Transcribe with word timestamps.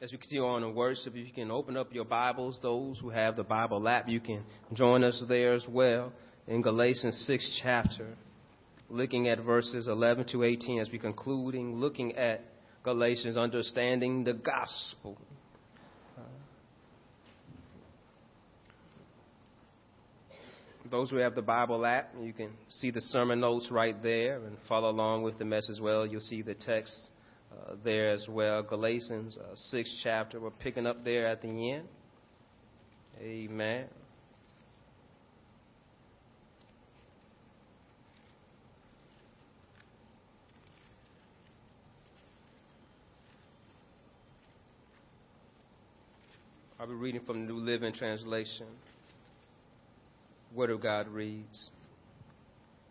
As 0.00 0.12
we 0.12 0.18
continue 0.18 0.46
on 0.46 0.62
in 0.62 0.76
worship, 0.76 1.16
if 1.16 1.26
you 1.26 1.32
can 1.32 1.50
open 1.50 1.76
up 1.76 1.92
your 1.92 2.04
Bibles, 2.04 2.60
those 2.62 3.00
who 3.00 3.10
have 3.10 3.34
the 3.34 3.42
Bible 3.42 3.88
app, 3.88 4.08
you 4.08 4.20
can 4.20 4.44
join 4.72 5.02
us 5.02 5.24
there 5.28 5.54
as 5.54 5.66
well 5.68 6.12
in 6.46 6.62
Galatians 6.62 7.24
6 7.26 7.60
chapter, 7.60 8.06
looking 8.88 9.28
at 9.28 9.40
verses 9.40 9.88
11 9.88 10.26
to 10.28 10.44
18 10.44 10.78
as 10.78 10.88
we 10.92 11.00
concluding, 11.00 11.80
looking 11.80 12.14
at 12.14 12.42
Galatians, 12.84 13.36
understanding 13.36 14.24
the 14.24 14.34
gospel. 14.34 15.18
those 20.90 21.10
who 21.10 21.16
have 21.16 21.34
the 21.34 21.42
Bible 21.42 21.84
app, 21.84 22.14
you 22.18 22.32
can 22.32 22.48
see 22.70 22.90
the 22.90 23.02
sermon 23.02 23.40
notes 23.40 23.68
right 23.70 24.02
there 24.02 24.36
and 24.36 24.56
follow 24.66 24.88
along 24.88 25.22
with 25.22 25.38
the 25.38 25.44
message 25.44 25.72
as 25.72 25.80
well. 25.82 26.06
You'll 26.06 26.22
see 26.22 26.40
the 26.40 26.54
text 26.54 26.94
uh, 27.52 27.74
there 27.84 28.10
as 28.10 28.26
well. 28.28 28.62
Galatians 28.62 29.36
uh, 29.38 29.54
6 29.54 30.00
chapter. 30.02 30.40
We're 30.40 30.50
picking 30.50 30.86
up 30.86 31.04
there 31.04 31.26
at 31.26 31.42
the 31.42 31.72
end. 31.72 31.88
Amen. 33.20 33.86
I'll 46.80 46.86
be 46.86 46.94
reading 46.94 47.22
from 47.26 47.46
the 47.46 47.52
New 47.52 47.58
Living 47.58 47.92
Translation. 47.92 48.66
Word 50.54 50.70
of 50.70 50.80
God 50.80 51.08
reads 51.08 51.70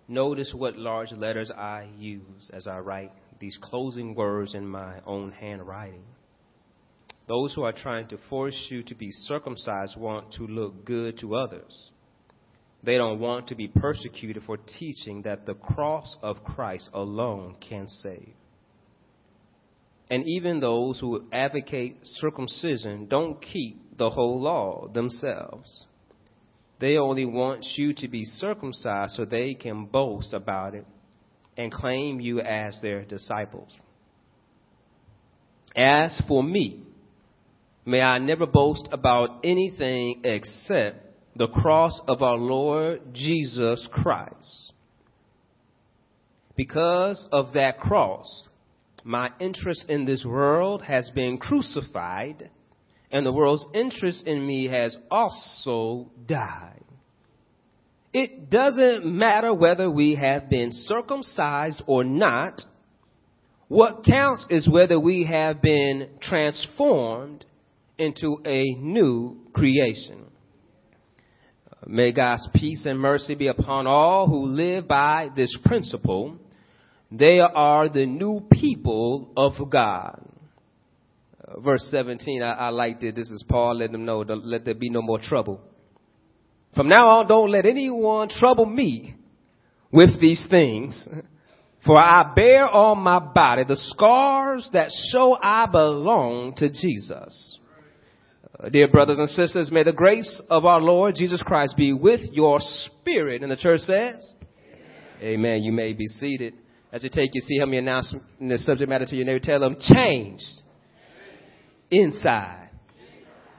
Notice 0.09 0.53
what 0.53 0.77
large 0.77 1.12
letters 1.13 1.49
I 1.51 1.87
use 1.98 2.49
as 2.51 2.67
I 2.67 2.79
write 2.79 3.12
these 3.40 3.58
closing 3.62 4.16
words 4.16 4.55
in 4.55 4.68
my 4.68 5.00
own 5.05 5.32
handwriting. 5.32 6.04
Those 7.27 7.54
who 7.54 7.63
are 7.63 7.73
trying 7.73 8.08
to 8.08 8.18
force 8.30 8.68
you 8.70 8.84
to 8.84 8.96
be 8.96 9.12
circumcised 9.12 9.98
want 9.98 10.34
to 10.34 10.48
look 10.48 10.85
good 10.85 11.20
to 11.20 11.35
others. 11.35 11.91
They 12.84 12.98
don't 12.98 13.20
want 13.20 13.48
to 13.48 13.55
be 13.55 13.68
persecuted 13.68 14.44
for 14.46 14.57
teaching 14.57 15.24
that 15.24 15.46
the 15.46 15.55
cross 15.55 16.16
of 16.21 16.44
Christ 16.44 16.90
alone 16.94 17.55
can 17.68 17.88
save. 17.88 18.34
And 20.10 20.26
even 20.26 20.62
those 20.62 20.99
who 20.99 21.27
advocate 21.34 21.98
circumcision 22.04 23.07
don't 23.07 23.41
keep 23.41 23.98
the 23.98 24.10
whole 24.10 24.41
law 24.41 24.88
themselves. 24.88 25.85
They 26.79 26.98
only 26.98 27.26
want 27.26 27.66
you 27.76 27.94
to 27.96 28.07
be 28.07 28.24
circumcised 28.24 29.16
so 29.16 29.26
they 29.26 29.54
can 29.54 29.85
boast 29.85 30.34
about 30.34 30.76
it 30.76 30.85
and 31.58 31.72
claim 31.72 32.20
you 32.20 32.40
as 32.40 32.80
their 32.82 33.04
disciples. 33.04 33.70
As 35.76 36.22
for 36.27 36.44
me, 36.44 36.84
may 37.86 38.02
I 38.02 38.20
never 38.20 38.46
boast 38.46 38.88
about 38.91 39.41
anything 39.44 40.22
except 40.24 41.04
the 41.35 41.48
cross 41.48 42.00
of 42.08 42.22
our 42.22 42.38
Lord 42.38 43.13
Jesus 43.13 43.88
Christ. 43.91 44.72
Because 46.55 47.28
of 47.32 47.54
that 47.54 47.80
cross, 47.80 48.50
my 49.04 49.30
interest 49.40 49.85
in 49.88 50.05
this 50.05 50.26
world 50.26 50.82
has 50.82 51.10
been 51.12 51.38
crucified, 51.38 52.50
and 53.12 53.26
the 53.26 53.32
world's 53.32 53.66
interest 53.74 54.26
in 54.26 54.46
me 54.46 54.66
has 54.68 54.98
also 55.12 56.12
died. 56.26 56.84
It 58.13 58.50
doesn't 58.50 59.05
matter 59.05 59.54
whether 59.54 59.90
we 59.90 60.16
have 60.16 60.50
been 60.50 60.72
circumcised 60.72 61.84
or 61.88 62.04
not. 62.04 62.62
What 63.68 64.06
counts 64.06 64.46
is 64.50 64.68
whether 64.68 65.00
we 65.00 65.25
have 65.25 65.62
been 65.62 66.09
transformed 66.22 67.46
into 67.97 68.38
a 68.46 68.63
new 68.80 69.38
creation. 69.53 70.24
May 71.85 72.12
God's 72.12 72.47
peace 72.53 72.85
and 72.85 73.00
mercy 73.00 73.35
be 73.35 73.47
upon 73.47 73.88
all 73.88 74.28
who 74.28 74.46
live 74.46 74.88
by 74.88 75.29
this 75.35 75.56
principle. 75.66 76.38
They 77.12 77.40
are 77.40 77.88
the 77.88 78.06
new 78.06 78.47
people 78.51 79.31
of 79.38 79.53
God. 79.69 80.22
Uh, 81.47 81.59
verse 81.62 81.88
17, 81.91 82.44
I, 82.44 82.51
I 82.51 82.69
liked 82.69 83.03
it. 83.03 83.16
This 83.16 83.29
is 83.29 83.44
Paul 83.47 83.78
letting 83.78 83.94
them 83.94 84.06
know, 84.06 84.19
let 84.19 84.66
there 84.66 84.73
be 84.73 84.90
no 84.90 85.01
more 85.01 85.19
trouble. 85.19 85.62
From 86.77 86.89
now 86.89 87.07
on, 87.07 87.27
don't 87.27 87.49
let 87.49 87.65
anyone 87.65 88.29
trouble 88.29 88.67
me 88.67 89.15
with 89.91 90.21
these 90.21 90.45
things. 90.47 91.07
For 91.83 91.97
I 91.97 92.33
bear 92.35 92.69
on 92.69 92.99
my 92.99 93.17
body 93.17 93.63
the 93.63 93.75
scars 93.75 94.69
that 94.73 94.91
show 95.11 95.35
I 95.41 95.66
belong 95.66 96.53
to 96.57 96.69
Jesus. 96.69 97.57
Uh, 98.59 98.69
dear 98.69 98.89
brothers 98.89 99.17
and 99.17 99.27
sisters, 99.27 99.71
may 99.71 99.81
the 99.81 99.91
grace 99.91 100.39
of 100.51 100.66
our 100.66 100.79
Lord 100.79 101.16
Jesus 101.16 101.41
Christ 101.41 101.75
be 101.75 101.93
with 101.93 102.21
your 102.31 102.59
spirit. 102.59 103.41
And 103.41 103.51
the 103.51 103.57
church 103.57 103.79
says, 103.79 104.33
Amen. 105.19 105.39
Amen. 105.39 105.63
You 105.63 105.71
may 105.71 105.93
be 105.93 106.05
seated. 106.05 106.53
As 106.91 107.03
you 107.03 107.09
take 107.09 107.31
your 107.33 107.41
seat, 107.41 107.57
help 107.57 107.71
me 107.71 107.77
announce 107.77 108.13
the 108.39 108.57
subject 108.59 108.87
matter 108.87 109.07
to 109.07 109.16
your 109.16 109.25
neighbor. 109.25 109.39
Tell 109.43 109.59
them, 109.59 109.77
changed 109.79 110.61
inside. 111.89 112.69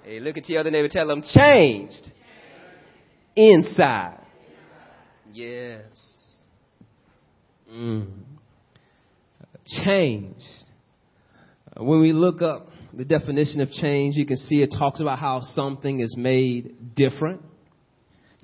Hey, 0.04 0.20
look 0.20 0.36
at 0.36 0.48
your 0.48 0.60
other 0.60 0.70
neighbor. 0.70 0.88
Tell 0.88 1.08
them, 1.08 1.22
changed 1.22 2.12
inside. 3.38 4.19
Yes. 5.32 5.84
Mm. 7.71 8.09
Changed. 9.84 10.43
Uh, 11.76 11.84
when 11.84 12.00
we 12.00 12.12
look 12.12 12.43
up 12.43 12.69
the 12.93 13.04
definition 13.04 13.60
of 13.60 13.71
change, 13.71 14.16
you 14.16 14.26
can 14.26 14.38
see 14.38 14.62
it 14.62 14.75
talks 14.76 15.00
about 15.00 15.21
how 15.21 15.41
something 15.53 16.00
is 16.00 16.16
made 16.16 16.97
different. 16.97 17.43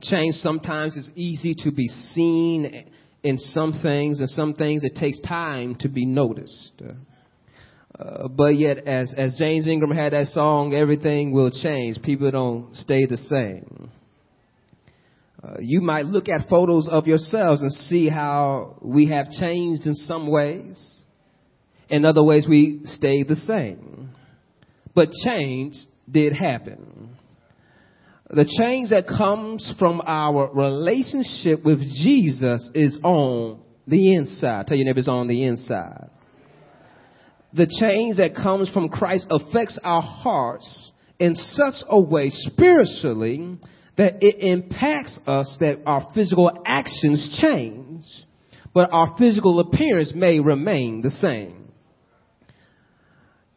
Change 0.00 0.37
sometimes 0.37 0.97
is 0.97 1.11
easy 1.16 1.55
to 1.65 1.72
be 1.72 1.88
seen 1.88 2.84
in 3.25 3.38
some 3.38 3.81
things, 3.82 4.21
and 4.21 4.28
some 4.31 4.55
things 4.55 4.84
it 4.84 4.94
takes 4.94 5.21
time 5.22 5.75
to 5.81 5.88
be 5.88 6.05
noticed. 6.05 6.82
Uh, 7.99 8.28
but 8.28 8.56
yet, 8.56 8.78
as, 8.87 9.12
as 9.16 9.34
James 9.38 9.66
Ingram 9.66 9.91
had 9.91 10.12
that 10.12 10.26
song, 10.28 10.75
everything 10.75 11.32
will 11.32 11.50
change. 11.50 12.00
People 12.03 12.31
don't 12.31 12.76
stay 12.76 13.06
the 13.06 13.16
same. 13.16 13.91
Uh, 15.44 15.56
you 15.60 15.81
might 15.81 16.06
look 16.06 16.28
at 16.28 16.49
photos 16.49 16.88
of 16.88 17.06
yourselves 17.06 17.60
and 17.60 17.72
see 17.72 18.09
how 18.09 18.78
we 18.81 19.09
have 19.09 19.28
changed 19.31 19.87
in 19.87 19.94
some 19.94 20.27
ways. 20.27 21.03
In 21.88 22.05
other 22.05 22.22
ways, 22.22 22.47
we 22.49 22.81
stayed 22.84 23.28
the 23.28 23.37
same. 23.37 24.10
But 24.94 25.10
change 25.25 25.75
did 26.10 26.32
happen. 26.32 27.10
The 28.31 28.49
change 28.59 28.91
that 28.91 29.06
comes 29.06 29.75
from 29.78 30.00
our 30.06 30.50
relationship 30.55 31.65
with 31.65 31.81
Jesus 31.81 32.71
is 32.75 32.99
on 33.03 33.61
the 33.87 34.15
inside. 34.15 34.66
Tell 34.66 34.76
your 34.76 34.87
neighbors 34.87 35.09
on 35.09 35.28
the 35.28 35.44
inside. 35.44 36.09
The 37.53 37.66
change 37.66 38.16
that 38.16 38.34
comes 38.34 38.71
from 38.71 38.88
Christ 38.88 39.26
affects 39.31 39.78
our 39.84 40.03
hearts 40.03 40.91
in 41.19 41.34
such 41.34 41.75
a 41.88 42.00
way 42.00 42.31
spiritually 42.31 43.59
that 43.97 44.22
it 44.22 44.37
impacts 44.41 45.19
us 45.27 45.56
that 45.60 45.82
our 45.87 46.09
physical 46.15 46.62
actions 46.66 47.38
change, 47.41 48.05
but 48.72 48.91
our 48.93 49.15
physical 49.19 49.60
appearance 49.60 50.12
may 50.15 50.41
remain 50.41 51.00
the 51.00 51.10
same. 51.10 51.69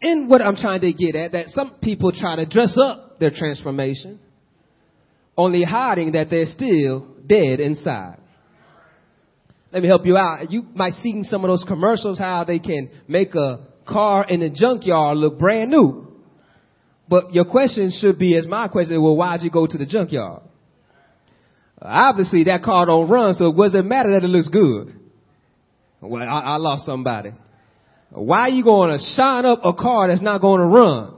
And 0.02 0.30
what 0.30 0.42
I'm 0.42 0.56
trying 0.56 0.82
to 0.82 0.94
get 0.94 1.16
at, 1.16 1.32
that 1.32 1.50
some 1.50 1.76
people 1.82 2.12
try 2.12 2.36
to 2.36 2.46
dress 2.46 2.78
up 2.82 3.20
their 3.20 3.32
transformation, 3.32 4.20
only 5.36 5.64
hiding 5.64 6.12
that 6.12 6.30
they're 6.30 6.46
still 6.46 7.08
dead 7.26 7.60
inside. 7.60 8.18
Let 9.72 9.82
me 9.82 9.88
help 9.88 10.06
you 10.06 10.16
out. 10.18 10.52
You 10.52 10.66
might 10.76 10.94
see 10.94 11.24
some 11.24 11.44
of 11.44 11.50
those 11.50 11.66
commercials 11.68 12.20
how 12.20 12.44
they 12.44 12.60
can 12.60 12.90
make 13.08 13.36
a 13.36 13.68
car 13.88 14.26
in 14.28 14.42
the 14.42 14.50
junkyard 14.50 15.18
look 15.18 15.40
brand 15.40 15.72
new. 15.72 16.07
But 17.10 17.34
your 17.34 17.46
question 17.46 17.92
should 17.92 18.20
be, 18.20 18.36
as 18.36 18.48
my 18.48 18.68
question, 18.68 19.02
well, 19.02 19.16
why'd 19.16 19.42
you 19.42 19.50
go 19.50 19.66
to 19.66 19.78
the 19.78 19.86
junkyard? 19.86 20.42
Obviously, 21.82 22.46
that 22.46 22.64
car 22.64 22.86
don't 22.86 23.10
run, 23.10 23.34
so 23.34 23.48
it 23.48 23.58
doesn't 23.58 23.88
matter 23.88 24.12
that 24.12 24.24
it 24.24 24.28
looks 24.28 24.50
good. 24.50 24.94
Well, 26.02 26.24
I, 26.24 26.40
I 26.40 26.58
lost 26.58 26.86
somebody. 26.86 27.32
Why 28.10 28.42
are 28.42 28.50
you 28.50 28.64
going 28.64 28.98
to 28.98 29.04
shine 29.16 29.46
up 29.46 29.60
a 29.64 29.74
car 29.74 30.08
that's 30.08 30.22
not 30.22 30.42
going 30.42 30.62
to 30.62 30.68
run? 30.68 31.14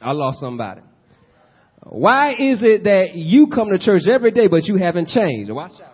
I 0.00 0.12
lost 0.12 0.40
somebody. 0.40 0.80
Why 1.82 2.32
is 2.38 2.62
it 2.62 2.84
that 2.84 3.14
you 3.14 3.48
come 3.48 3.70
to 3.70 3.78
church 3.78 4.02
every 4.10 4.30
day, 4.30 4.46
but 4.46 4.64
you 4.64 4.76
haven't 4.76 5.08
changed? 5.08 5.50
Watch 5.50 5.72
out. 5.82 5.92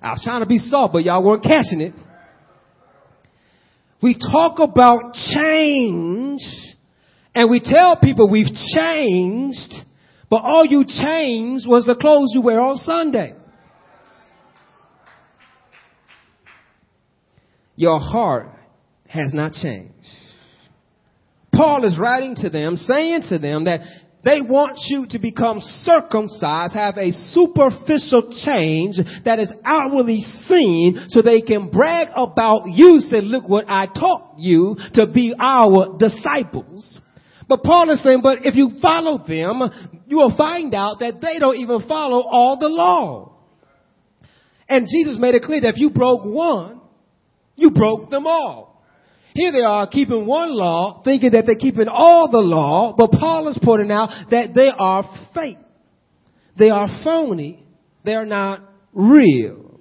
I 0.00 0.10
was 0.12 0.22
trying 0.24 0.40
to 0.40 0.46
be 0.46 0.58
soft, 0.58 0.92
but 0.92 1.04
y'all 1.04 1.22
weren't 1.22 1.42
catching 1.42 1.80
it. 1.80 1.94
We 4.00 4.14
talk 4.14 4.60
about 4.60 5.14
change 5.14 6.40
and 7.34 7.50
we 7.50 7.60
tell 7.60 7.96
people 7.96 8.28
we've 8.28 8.54
changed, 8.76 9.74
but 10.30 10.38
all 10.38 10.64
you 10.64 10.84
changed 10.84 11.66
was 11.66 11.86
the 11.86 11.94
clothes 11.94 12.32
you 12.32 12.40
wear 12.40 12.60
on 12.60 12.76
Sunday. 12.76 13.34
Your 17.74 18.00
heart 18.00 18.50
has 19.06 19.32
not 19.32 19.52
changed. 19.52 19.94
Paul 21.52 21.84
is 21.84 21.98
writing 21.98 22.36
to 22.36 22.50
them, 22.50 22.76
saying 22.76 23.22
to 23.30 23.38
them 23.38 23.64
that 23.64 23.80
they 24.28 24.42
want 24.42 24.78
you 24.88 25.06
to 25.08 25.18
become 25.18 25.58
circumcised, 25.60 26.74
have 26.74 26.98
a 26.98 27.12
superficial 27.12 28.30
change 28.44 28.96
that 29.24 29.38
is 29.38 29.50
outwardly 29.64 30.20
seen 30.46 31.06
so 31.08 31.22
they 31.22 31.40
can 31.40 31.70
brag 31.70 32.08
about 32.14 32.66
you, 32.66 33.00
say, 33.00 33.22
look 33.22 33.48
what 33.48 33.64
I 33.68 33.86
taught 33.86 34.34
you 34.36 34.76
to 34.94 35.06
be 35.06 35.34
our 35.38 35.96
disciples. 35.98 37.00
But 37.48 37.62
Paul 37.62 37.90
is 37.90 38.02
saying, 38.02 38.20
but 38.22 38.40
if 38.44 38.54
you 38.54 38.72
follow 38.82 39.24
them, 39.26 40.02
you 40.06 40.18
will 40.18 40.36
find 40.36 40.74
out 40.74 40.98
that 40.98 41.22
they 41.22 41.38
don't 41.38 41.56
even 41.56 41.88
follow 41.88 42.20
all 42.20 42.58
the 42.58 42.68
law. 42.68 43.32
And 44.68 44.86
Jesus 44.92 45.16
made 45.18 45.34
it 45.34 45.42
clear 45.42 45.62
that 45.62 45.70
if 45.74 45.78
you 45.78 45.88
broke 45.88 46.26
one, 46.26 46.82
you 47.56 47.70
broke 47.70 48.10
them 48.10 48.26
all. 48.26 48.67
Here 49.34 49.52
they 49.52 49.62
are 49.62 49.86
keeping 49.86 50.26
one 50.26 50.54
law, 50.54 51.02
thinking 51.04 51.30
that 51.32 51.46
they're 51.46 51.56
keeping 51.56 51.88
all 51.88 52.30
the 52.30 52.38
law, 52.38 52.94
but 52.96 53.10
Paul 53.12 53.48
is 53.48 53.58
pointing 53.62 53.90
out 53.90 54.08
that 54.30 54.54
they 54.54 54.70
are 54.76 55.04
fake. 55.34 55.58
They 56.58 56.70
are 56.70 56.88
phony. 57.04 57.64
They 58.04 58.14
are 58.14 58.26
not 58.26 58.62
real. 58.92 59.80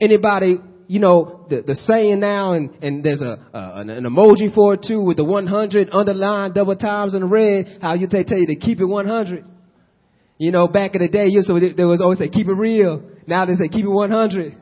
Anybody, 0.00 0.58
you 0.86 1.00
know, 1.00 1.46
the, 1.48 1.62
the 1.62 1.74
saying 1.74 2.20
now, 2.20 2.54
and, 2.54 2.70
and 2.82 3.04
there's 3.04 3.20
a, 3.20 3.38
uh, 3.54 3.72
an, 3.76 3.90
an, 3.90 4.04
emoji 4.04 4.54
for 4.54 4.74
it 4.74 4.84
too 4.86 5.00
with 5.00 5.16
the 5.16 5.24
100 5.24 5.90
underlined 5.92 6.54
double 6.54 6.76
times 6.76 7.14
in 7.14 7.28
red, 7.28 7.78
how 7.80 7.94
you 7.94 8.06
they 8.06 8.24
tell 8.24 8.38
you 8.38 8.46
to 8.46 8.56
keep 8.56 8.80
it 8.80 8.86
100. 8.86 9.44
You 10.38 10.50
know, 10.50 10.66
back 10.66 10.94
in 10.94 11.02
the 11.02 11.08
day, 11.08 11.26
you 11.28 11.42
so 11.42 11.58
there 11.58 11.86
was 11.86 12.00
always 12.00 12.18
say 12.18 12.28
keep 12.28 12.48
it 12.48 12.52
real. 12.52 13.02
Now 13.26 13.46
they 13.46 13.54
say 13.54 13.68
keep 13.68 13.84
it 13.84 13.88
100. 13.88 14.56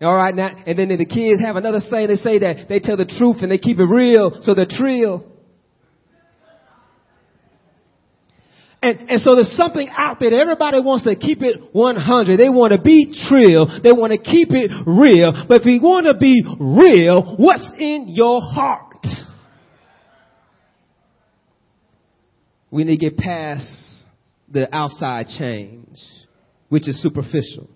All 0.00 0.14
right 0.14 0.34
now, 0.34 0.50
and 0.66 0.78
then 0.78 0.88
the 0.88 1.06
kids 1.06 1.40
have 1.40 1.56
another 1.56 1.80
saying. 1.80 2.08
They 2.08 2.16
say 2.16 2.38
that 2.40 2.66
they 2.68 2.80
tell 2.80 2.98
the 2.98 3.06
truth 3.06 3.38
and 3.40 3.50
they 3.50 3.58
keep 3.58 3.78
it 3.78 3.84
real, 3.84 4.42
so 4.42 4.54
they're 4.54 4.66
trill. 4.68 5.24
And, 8.82 9.10
and 9.10 9.20
so 9.20 9.34
there's 9.34 9.56
something 9.56 9.88
out 9.96 10.20
there. 10.20 10.30
that 10.30 10.36
Everybody 10.36 10.80
wants 10.80 11.04
to 11.04 11.16
keep 11.16 11.42
it 11.42 11.56
100. 11.72 12.38
They 12.38 12.50
want 12.50 12.74
to 12.74 12.80
be 12.80 13.16
trill. 13.28 13.66
They 13.82 13.90
want 13.90 14.12
to 14.12 14.18
keep 14.18 14.50
it 14.50 14.70
real. 14.86 15.46
But 15.48 15.60
if 15.60 15.66
you 15.66 15.80
want 15.80 16.06
to 16.06 16.16
be 16.16 16.44
real, 16.60 17.36
what's 17.36 17.68
in 17.78 18.08
your 18.08 18.40
heart? 18.42 19.06
We 22.70 22.84
need 22.84 22.98
to 22.98 23.10
get 23.10 23.16
past 23.16 23.66
the 24.50 24.72
outside 24.74 25.26
change, 25.38 25.98
which 26.68 26.86
is 26.86 27.02
superficial. 27.02 27.70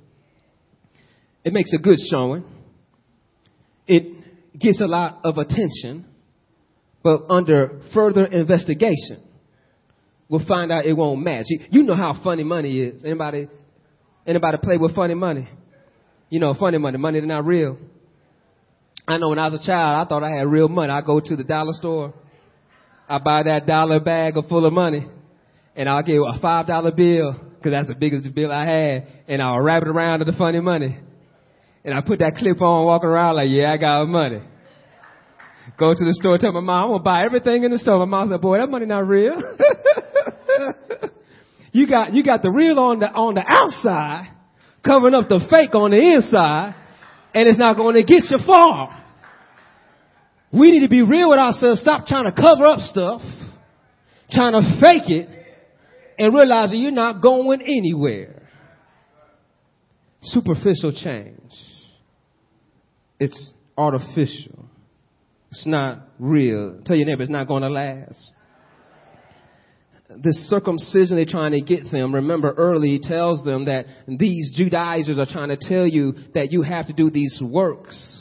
It 1.45 1.53
makes 1.53 1.73
a 1.73 1.79
good 1.79 1.99
showing. 2.11 2.45
It 3.87 4.59
gets 4.59 4.81
a 4.81 4.87
lot 4.87 5.21
of 5.25 5.39
attention, 5.39 6.05
but 7.03 7.23
under 7.31 7.81
further 7.95 8.25
investigation, 8.27 9.23
we'll 10.29 10.47
find 10.47 10.71
out 10.71 10.85
it 10.85 10.93
won't 10.93 11.23
match. 11.23 11.47
You 11.71 11.83
know 11.83 11.95
how 11.95 12.21
funny 12.23 12.45
money 12.45 12.79
is. 12.79 13.05
Anybody, 13.05 13.49
anybody 14.27 14.59
play 14.63 14.77
with 14.77 14.95
funny 14.95 15.15
money? 15.15 15.49
You 16.29 16.39
know, 16.39 16.55
funny 16.55 16.79
money, 16.79 16.99
money 16.99 17.21
that's 17.21 17.29
not 17.29 17.45
real. 17.45 17.79
I 19.09 19.17
know 19.17 19.31
when 19.31 19.39
I 19.39 19.49
was 19.49 19.61
a 19.61 19.67
child, 19.67 20.07
I 20.07 20.09
thought 20.09 20.23
I 20.23 20.37
had 20.37 20.47
real 20.47 20.69
money. 20.69 20.93
I 20.93 21.01
go 21.01 21.19
to 21.19 21.37
the 21.37 21.43
dollar 21.43 21.73
store, 21.73 22.15
I 23.09 23.19
buy 23.19 23.43
that 23.45 23.67
dollar 23.67 23.99
bag 23.99 24.35
full 24.49 24.65
of 24.67 24.73
money, 24.73 25.09
and 25.75 25.89
I'll 25.89 26.03
get 26.03 26.17
a 26.17 26.39
five 26.41 26.67
dollar 26.69 26.93
bill 26.93 27.33
because 27.57 27.73
that's 27.73 27.89
the 27.89 27.95
biggest 27.95 28.33
bill 28.35 28.53
I 28.53 28.65
had, 28.65 29.09
and 29.27 29.43
I'll 29.43 29.61
wrap 29.61 29.83
it 29.83 29.89
around 29.89 30.21
to 30.21 30.27
the 30.27 30.33
funny 30.33 30.61
money. 30.61 30.99
And 31.85 31.95
I 31.95 32.01
put 32.03 32.19
that 32.19 32.35
clip 32.37 32.61
on, 32.61 32.85
walking 32.85 33.09
around 33.09 33.37
like, 33.37 33.49
yeah, 33.49 33.73
I 33.73 33.77
got 33.79 34.05
money. 34.07 34.43
Go 35.79 35.95
to 35.95 36.05
the 36.05 36.13
store, 36.13 36.37
tell 36.39 36.53
my 36.53 36.61
mom, 36.61 36.85
I'm 36.85 36.91
gonna 36.91 37.03
buy 37.03 37.25
everything 37.25 37.65
in 37.65 37.71
the 37.71 37.79
store. 37.79 37.99
My 38.01 38.05
mom 38.05 38.29
said, 38.29 38.41
boy, 38.41 38.59
that 38.59 38.69
money 38.69 38.87
not 38.87 39.07
real. 39.07 39.37
you 41.73 41.87
got, 41.87 42.13
you 42.13 42.23
got 42.23 42.43
the 42.43 42.51
real 42.51 42.79
on 42.79 43.01
the, 43.01 43.07
on 43.07 43.35
the 43.35 43.45
outside, 43.47 44.31
covering 44.85 45.15
up 45.15 45.29
the 45.29 45.41
fake 45.51 45.75
on 45.75 45.93
the 45.93 45.99
inside, 45.99 46.75
and 47.35 47.49
it's 47.49 47.59
not 47.59 47.77
going 47.77 47.95
to 47.95 48.03
get 48.03 48.25
you 48.29 48.39
far. 48.45 48.97
We 50.53 50.73
need 50.73 50.81
to 50.81 50.89
be 50.89 51.03
real 51.03 51.31
with 51.31 51.39
ourselves. 51.39 51.81
Stop 51.81 52.07
trying 52.07 52.25
to 52.25 52.33
cover 52.33 52.67
up 52.67 52.81
stuff, 52.81 53.23
trying 54.31 54.53
to 54.53 54.81
fake 54.81 55.09
it, 55.09 55.29
and 56.19 56.35
realize 56.35 56.71
that 56.71 56.77
you're 56.77 56.91
not 56.91 57.23
going 57.23 57.63
anywhere. 57.63 58.43
Superficial 60.23 60.93
change. 60.93 61.53
It's 63.21 63.51
artificial. 63.77 64.65
It's 65.51 65.67
not 65.67 66.09
real. 66.19 66.81
Tell 66.85 66.97
your 66.97 67.07
neighbor 67.07 67.23
it's 67.23 67.31
not 67.31 67.47
going 67.47 67.63
to 67.63 67.69
last. 67.69 68.33
This 70.09 70.37
circumcision 70.49 71.15
they're 71.15 71.25
trying 71.25 71.53
to 71.53 71.61
get 71.61 71.91
them, 71.93 72.15
remember 72.15 72.53
early 72.57 72.89
he 72.89 72.99
tells 72.99 73.45
them 73.45 73.67
that 73.67 73.85
these 74.09 74.53
Judaizers 74.57 75.19
are 75.19 75.27
trying 75.27 75.51
to 75.51 75.57
tell 75.57 75.87
you 75.87 76.15
that 76.35 76.51
you 76.51 76.63
have 76.63 76.89
to 76.89 76.93
do 76.93 77.11
these 77.11 77.39
works 77.41 78.20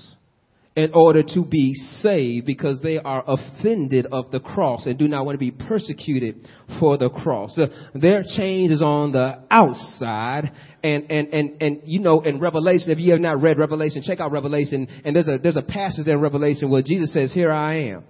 in 0.75 0.91
order 0.93 1.23
to 1.23 1.43
be 1.43 1.73
saved 1.73 2.45
because 2.45 2.79
they 2.81 2.99
are 2.99 3.23
offended 3.27 4.05
of 4.11 4.31
the 4.31 4.39
cross 4.39 4.85
and 4.85 4.97
do 4.97 5.07
not 5.07 5.25
want 5.25 5.35
to 5.35 5.39
be 5.39 5.51
persecuted 5.51 6.47
for 6.79 6.97
the 6.97 7.09
cross. 7.09 7.59
Their 7.93 8.23
change 8.23 8.71
is 8.71 8.81
on 8.81 9.11
the 9.11 9.39
outside 9.49 10.51
and, 10.83 11.11
and, 11.11 11.33
and, 11.33 11.61
and, 11.61 11.81
you 11.83 11.99
know, 11.99 12.21
in 12.21 12.39
Revelation, 12.39 12.91
if 12.91 12.99
you 12.99 13.11
have 13.11 13.19
not 13.19 13.41
read 13.41 13.57
Revelation, 13.57 14.03
check 14.03 14.19
out 14.19 14.31
Revelation 14.31 14.87
and 15.03 15.15
there's 15.15 15.27
a, 15.27 15.37
there's 15.41 15.57
a 15.57 15.63
passage 15.63 16.07
in 16.07 16.21
Revelation 16.21 16.69
where 16.69 16.83
Jesus 16.83 17.11
says, 17.13 17.33
here 17.33 17.51
I 17.51 17.89
am. 17.89 18.03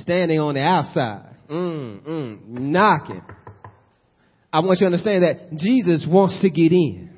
Standing 0.00 0.40
on 0.40 0.54
the 0.54 0.60
outside. 0.60 1.36
Mm, 1.48 2.02
mm, 2.02 2.48
knocking. 2.48 3.22
I 4.52 4.60
want 4.60 4.80
you 4.80 4.84
to 4.84 4.86
understand 4.86 5.22
that 5.22 5.56
Jesus 5.58 6.06
wants 6.08 6.40
to 6.42 6.50
get 6.50 6.72
in. 6.72 7.10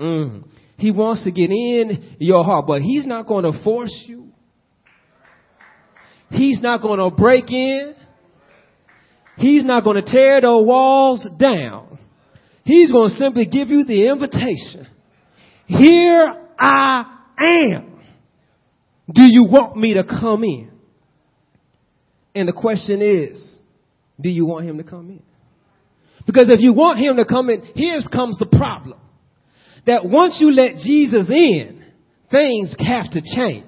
Mm. 0.00 0.44
He 0.76 0.90
wants 0.90 1.24
to 1.24 1.30
get 1.30 1.50
in 1.50 2.16
your 2.18 2.44
heart, 2.44 2.66
but 2.66 2.82
he's 2.82 3.06
not 3.06 3.26
going 3.26 3.50
to 3.50 3.62
force 3.62 4.04
you. 4.06 4.32
He's 6.30 6.60
not 6.60 6.82
going 6.82 6.98
to 6.98 7.14
break 7.14 7.50
in. 7.50 7.94
He's 9.36 9.64
not 9.64 9.84
going 9.84 10.02
to 10.02 10.10
tear 10.10 10.40
the 10.40 10.58
walls 10.58 11.26
down. 11.38 11.98
He's 12.64 12.90
going 12.90 13.10
to 13.10 13.14
simply 13.14 13.46
give 13.46 13.68
you 13.68 13.84
the 13.84 14.08
invitation. 14.08 14.88
Here 15.66 16.34
I 16.58 17.04
am. 17.38 18.00
Do 19.12 19.22
you 19.22 19.44
want 19.44 19.76
me 19.76 19.94
to 19.94 20.04
come 20.04 20.44
in? 20.44 20.70
And 22.34 22.48
the 22.48 22.52
question 22.52 23.00
is, 23.00 23.58
do 24.20 24.28
you 24.28 24.46
want 24.46 24.66
him 24.66 24.78
to 24.78 24.84
come 24.84 25.10
in? 25.10 25.22
Because 26.26 26.48
if 26.48 26.60
you 26.60 26.72
want 26.72 26.98
him 26.98 27.16
to 27.16 27.24
come 27.24 27.50
in, 27.50 27.62
here 27.74 27.98
comes 28.10 28.38
the 28.38 28.46
problem 28.46 28.98
that 29.86 30.04
once 30.04 30.38
you 30.40 30.52
let 30.52 30.76
Jesus 30.76 31.30
in, 31.30 31.84
things 32.30 32.74
have 32.78 33.10
to 33.10 33.20
change. 33.20 33.66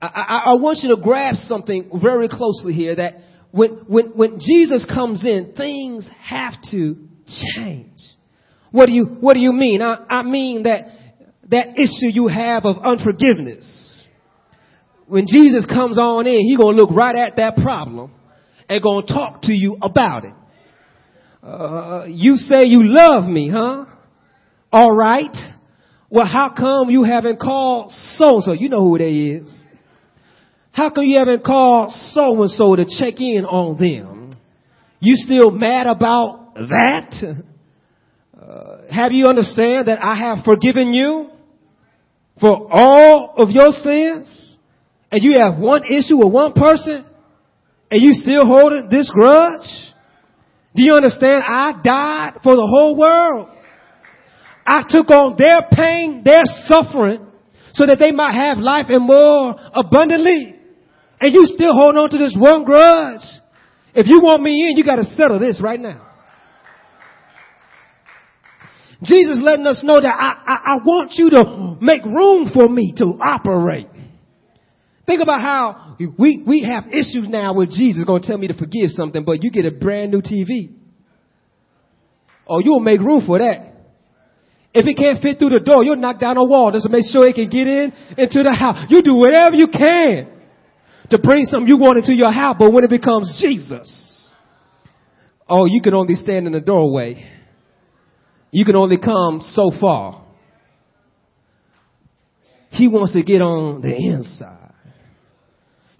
I, 0.00 0.42
I, 0.46 0.54
want 0.54 0.80
you 0.82 0.96
to 0.96 1.00
grasp 1.00 1.42
something 1.44 1.88
very 2.02 2.28
closely 2.28 2.72
here 2.72 2.96
that 2.96 3.12
when, 3.52 3.70
when, 3.86 4.06
when 4.06 4.40
Jesus 4.40 4.84
comes 4.92 5.24
in, 5.24 5.52
things 5.56 6.08
have 6.20 6.54
to 6.72 6.96
change. 7.54 8.00
What 8.72 8.86
do 8.86 8.92
you, 8.92 9.04
what 9.04 9.34
do 9.34 9.40
you 9.40 9.52
mean? 9.52 9.80
I, 9.80 10.04
I 10.10 10.22
mean 10.24 10.64
that, 10.64 10.86
that 11.50 11.78
issue 11.78 12.10
you 12.12 12.26
have 12.26 12.64
of 12.64 12.78
unforgiveness. 12.84 14.04
When 15.06 15.26
Jesus 15.28 15.66
comes 15.66 15.98
on 15.98 16.26
in, 16.26 16.40
he's 16.40 16.58
gonna 16.58 16.76
look 16.76 16.90
right 16.90 17.14
at 17.14 17.36
that 17.36 17.62
problem 17.62 18.12
and 18.72 18.82
going 18.82 19.06
to 19.06 19.12
talk 19.12 19.42
to 19.42 19.52
you 19.52 19.76
about 19.82 20.24
it. 20.24 20.34
Uh, 21.42 22.04
you 22.08 22.36
say 22.36 22.64
you 22.64 22.82
love 22.82 23.24
me, 23.28 23.50
huh? 23.52 23.84
All 24.72 24.92
right. 24.92 25.34
Well, 26.08 26.26
how 26.26 26.54
come 26.56 26.88
you 26.88 27.04
haven't 27.04 27.38
called 27.38 27.90
so 27.90 28.36
and 28.36 28.44
so? 28.44 28.52
You 28.52 28.68
know 28.68 28.80
who 28.80 28.98
that 28.98 29.04
is. 29.08 29.64
How 30.70 30.90
come 30.90 31.04
you 31.04 31.18
haven't 31.18 31.44
called 31.44 31.90
so 31.90 32.40
and 32.40 32.50
so 32.50 32.76
to 32.76 32.84
check 32.84 33.20
in 33.20 33.44
on 33.44 33.76
them? 33.76 34.36
You 35.00 35.16
still 35.16 35.50
mad 35.50 35.86
about 35.86 36.54
that? 36.54 37.42
Uh, 38.42 38.78
have 38.90 39.12
you 39.12 39.28
understand 39.28 39.86
that 39.86 40.02
I 40.02 40.16
have 40.16 40.44
forgiven 40.44 40.92
you 40.92 41.30
for 42.40 42.66
all 42.72 43.32
of 43.36 43.50
your 43.50 43.70
sins? 43.70 44.56
And 45.12 45.22
you 45.22 45.38
have 45.38 45.60
one 45.60 45.84
issue 45.84 46.16
with 46.16 46.32
one 46.32 46.52
person? 46.52 47.04
And 47.92 48.00
you 48.00 48.14
still 48.14 48.46
holding 48.46 48.88
this 48.88 49.10
grudge? 49.10 49.68
Do 50.74 50.82
you 50.82 50.94
understand? 50.94 51.44
I 51.46 51.72
died 51.84 52.40
for 52.42 52.56
the 52.56 52.66
whole 52.66 52.96
world. 52.96 53.50
I 54.66 54.84
took 54.88 55.10
on 55.10 55.36
their 55.36 55.60
pain, 55.70 56.22
their 56.24 56.40
suffering, 56.44 57.26
so 57.74 57.84
that 57.84 57.98
they 57.98 58.10
might 58.10 58.32
have 58.32 58.56
life 58.56 58.86
and 58.88 59.06
more 59.06 59.56
abundantly. 59.74 60.56
And 61.20 61.34
you 61.34 61.44
still 61.44 61.74
hold 61.74 61.98
on 61.98 62.08
to 62.08 62.16
this 62.16 62.34
one 62.34 62.64
grudge. 62.64 63.20
If 63.94 64.06
you 64.06 64.22
want 64.22 64.42
me 64.42 64.70
in, 64.70 64.78
you 64.78 64.84
gotta 64.84 65.04
settle 65.04 65.38
this 65.38 65.60
right 65.62 65.78
now. 65.78 66.08
Jesus 69.02 69.38
letting 69.42 69.66
us 69.66 69.82
know 69.84 70.00
that 70.00 70.14
I, 70.18 70.42
I, 70.46 70.76
I 70.76 70.76
want 70.82 71.10
you 71.16 71.28
to 71.28 71.76
make 71.84 72.06
room 72.06 72.50
for 72.54 72.70
me 72.70 72.94
to 72.96 73.18
operate. 73.20 73.88
Think 75.06 75.20
about 75.20 75.40
how 75.40 75.96
we, 76.18 76.42
we 76.46 76.62
have 76.62 76.86
issues 76.88 77.28
now 77.28 77.54
with 77.54 77.70
Jesus 77.70 78.04
going 78.04 78.22
to 78.22 78.28
tell 78.28 78.38
me 78.38 78.46
to 78.48 78.54
forgive 78.54 78.90
something, 78.90 79.24
but 79.24 79.42
you 79.42 79.50
get 79.50 79.66
a 79.66 79.72
brand 79.72 80.12
new 80.12 80.20
TV. 80.20 80.74
Oh, 82.46 82.60
you'll 82.60 82.80
make 82.80 83.00
room 83.00 83.22
for 83.26 83.38
that. 83.38 83.72
If 84.74 84.86
it 84.86 84.96
can't 84.96 85.20
fit 85.20 85.38
through 85.38 85.50
the 85.50 85.60
door, 85.60 85.84
you'll 85.84 85.96
knock 85.96 86.18
down 86.18 86.36
a 86.36 86.44
wall 86.44 86.70
just 86.72 86.84
to 86.84 86.90
make 86.90 87.04
sure 87.10 87.26
it 87.28 87.34
can 87.34 87.50
get 87.50 87.66
in 87.66 87.92
into 88.16 88.42
the 88.42 88.54
house. 88.58 88.86
You 88.88 89.02
do 89.02 89.14
whatever 89.14 89.54
you 89.56 89.68
can 89.68 90.28
to 91.10 91.18
bring 91.18 91.44
something 91.44 91.68
you 91.68 91.76
want 91.76 91.98
into 91.98 92.14
your 92.14 92.32
house, 92.32 92.56
but 92.58 92.72
when 92.72 92.84
it 92.84 92.90
becomes 92.90 93.38
Jesus, 93.40 94.30
oh, 95.48 95.66
you 95.66 95.82
can 95.82 95.94
only 95.94 96.14
stand 96.14 96.46
in 96.46 96.52
the 96.52 96.60
doorway. 96.60 97.28
You 98.50 98.64
can 98.64 98.76
only 98.76 98.98
come 98.98 99.40
so 99.42 99.70
far. 99.78 100.24
He 102.70 102.88
wants 102.88 103.12
to 103.12 103.22
get 103.22 103.42
on 103.42 103.82
the 103.82 103.94
inside. 103.94 104.71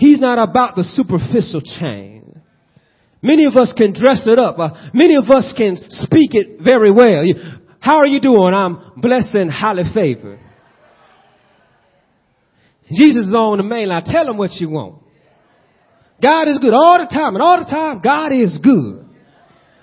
He's 0.02 0.18
not 0.18 0.36
about 0.42 0.74
the 0.74 0.82
superficial 0.82 1.60
change. 1.78 2.24
Many 3.22 3.44
of 3.44 3.54
us 3.54 3.72
can 3.76 3.92
dress 3.92 4.26
it 4.26 4.36
up. 4.36 4.58
Uh, 4.58 4.90
many 4.92 5.14
of 5.14 5.30
us 5.30 5.54
can 5.56 5.76
speak 5.90 6.30
it 6.34 6.60
very 6.60 6.90
well. 6.90 7.22
How 7.78 7.98
are 7.98 8.08
you 8.08 8.20
doing? 8.20 8.52
I'm 8.52 9.00
blessed 9.00 9.36
and 9.36 9.48
highly 9.48 9.84
favored. 9.94 10.40
Jesus 12.90 13.28
is 13.28 13.32
on 13.32 13.58
the 13.58 13.62
main 13.62 13.90
line. 13.90 14.02
Tell 14.04 14.28
him 14.28 14.38
what 14.38 14.50
you 14.54 14.70
want. 14.70 15.04
God 16.20 16.48
is 16.48 16.58
good 16.58 16.74
all 16.74 16.98
the 16.98 17.06
time, 17.06 17.36
and 17.36 17.42
all 17.42 17.60
the 17.60 17.70
time, 17.70 18.00
God 18.02 18.32
is 18.32 18.58
good. 18.60 19.08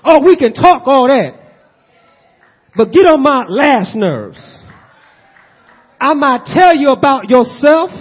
Oh, 0.04 0.22
we 0.26 0.36
can 0.36 0.52
talk 0.52 0.84
all 0.86 1.08
that. 1.08 1.32
But 2.76 2.92
get 2.92 3.10
on 3.10 3.24
my 3.24 3.46
last 3.48 3.96
nerves. 3.96 4.64
I 5.98 6.14
might 6.14 6.44
tell 6.44 6.76
you 6.76 6.90
about 6.90 7.30
yourself, 7.30 7.92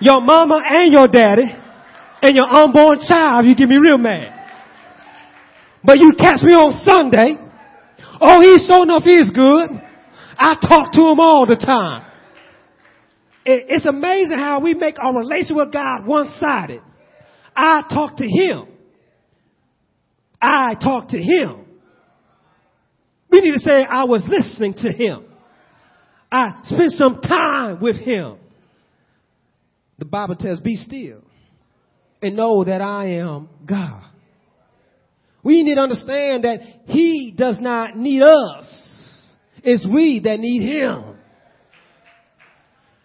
your 0.00 0.20
mama 0.20 0.62
and 0.64 0.92
your 0.92 1.08
daddy, 1.08 1.44
and 2.22 2.36
your 2.36 2.46
unborn 2.46 2.98
child 3.06 3.46
you 3.46 3.54
get 3.54 3.68
me 3.68 3.76
real 3.76 3.98
mad. 3.98 4.36
But 5.82 5.98
you 5.98 6.12
catch 6.18 6.42
me 6.42 6.52
on 6.52 6.72
Sunday. 6.84 7.36
Oh, 8.20 8.40
he's 8.40 8.66
so 8.66 8.82
enough 8.82 9.02
he's 9.02 9.30
good. 9.30 9.70
I 10.36 10.54
talk 10.54 10.92
to 10.92 11.00
him 11.00 11.20
all 11.20 11.46
the 11.46 11.56
time. 11.56 12.06
It's 13.44 13.86
amazing 13.86 14.38
how 14.38 14.60
we 14.60 14.74
make 14.74 14.96
our 14.98 15.16
relation 15.16 15.56
with 15.56 15.72
God 15.72 16.06
one-sided. 16.06 16.82
I 17.56 17.82
talk 17.88 18.18
to 18.18 18.26
him. 18.26 18.68
I 20.40 20.74
talk 20.74 21.08
to 21.08 21.18
him. 21.18 21.64
We 23.30 23.40
need 23.40 23.52
to 23.52 23.58
say, 23.58 23.84
I 23.84 24.04
was 24.04 24.26
listening 24.28 24.74
to 24.74 24.92
him. 24.92 25.24
I 26.30 26.60
spent 26.64 26.92
some 26.92 27.20
time 27.20 27.80
with 27.80 27.96
him. 27.96 28.39
The 30.00 30.06
Bible 30.06 30.34
tells, 30.34 30.60
be 30.60 30.76
still 30.76 31.20
and 32.22 32.34
know 32.34 32.64
that 32.64 32.80
I 32.80 33.18
am 33.18 33.50
God. 33.66 34.02
We 35.42 35.62
need 35.62 35.74
to 35.74 35.80
understand 35.82 36.44
that 36.44 36.60
he 36.86 37.34
does 37.36 37.58
not 37.60 37.96
need 37.96 38.22
us. 38.22 39.32
It's 39.62 39.86
we 39.86 40.20
that 40.20 40.40
need 40.40 40.62
him. 40.62 41.16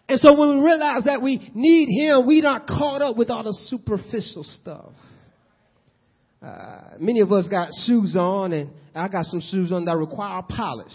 And 0.07 0.19
so 0.19 0.33
when 0.37 0.57
we 0.57 0.63
realize 0.63 1.03
that 1.03 1.21
we 1.21 1.51
need 1.53 1.89
him, 1.89 2.25
we're 2.25 2.43
not 2.43 2.65
caught 2.65 3.01
up 3.01 3.17
with 3.17 3.29
all 3.29 3.43
the 3.43 3.53
superficial 3.67 4.43
stuff. 4.43 4.93
Uh, 6.41 6.95
many 6.99 7.19
of 7.19 7.31
us 7.31 7.47
got 7.49 7.69
shoes 7.85 8.15
on, 8.15 8.53
and 8.53 8.69
I 8.93 9.09
got 9.09 9.25
some 9.25 9.41
shoes 9.41 9.71
on 9.73 9.83
that 9.85 9.97
require 9.97 10.41
polish. 10.47 10.93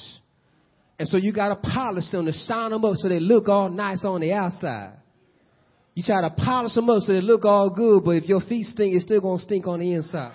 And 0.99 1.09
so 1.09 1.19
you 1.19 1.33
got 1.33 1.49
to 1.49 1.57
polish 1.57 2.11
them 2.11 2.25
to 2.25 2.33
shine 2.47 2.71
them 2.71 2.85
up 2.85 2.95
so 2.97 3.09
they 3.09 3.21
look 3.21 3.49
all 3.49 3.69
nice 3.69 4.03
on 4.05 4.21
the 4.21 4.33
outside. 4.33 4.93
You 6.01 6.05
try 6.07 6.23
to 6.23 6.31
polish 6.31 6.73
them 6.73 6.89
up 6.89 7.03
so 7.03 7.13
they 7.13 7.21
look 7.21 7.45
all 7.45 7.69
good, 7.69 8.03
but 8.03 8.13
if 8.13 8.25
your 8.25 8.41
feet 8.41 8.65
stink, 8.65 8.95
it's 8.95 9.05
still 9.05 9.21
going 9.21 9.37
to 9.37 9.45
stink 9.45 9.67
on 9.67 9.81
the 9.81 9.93
inside. 9.93 10.33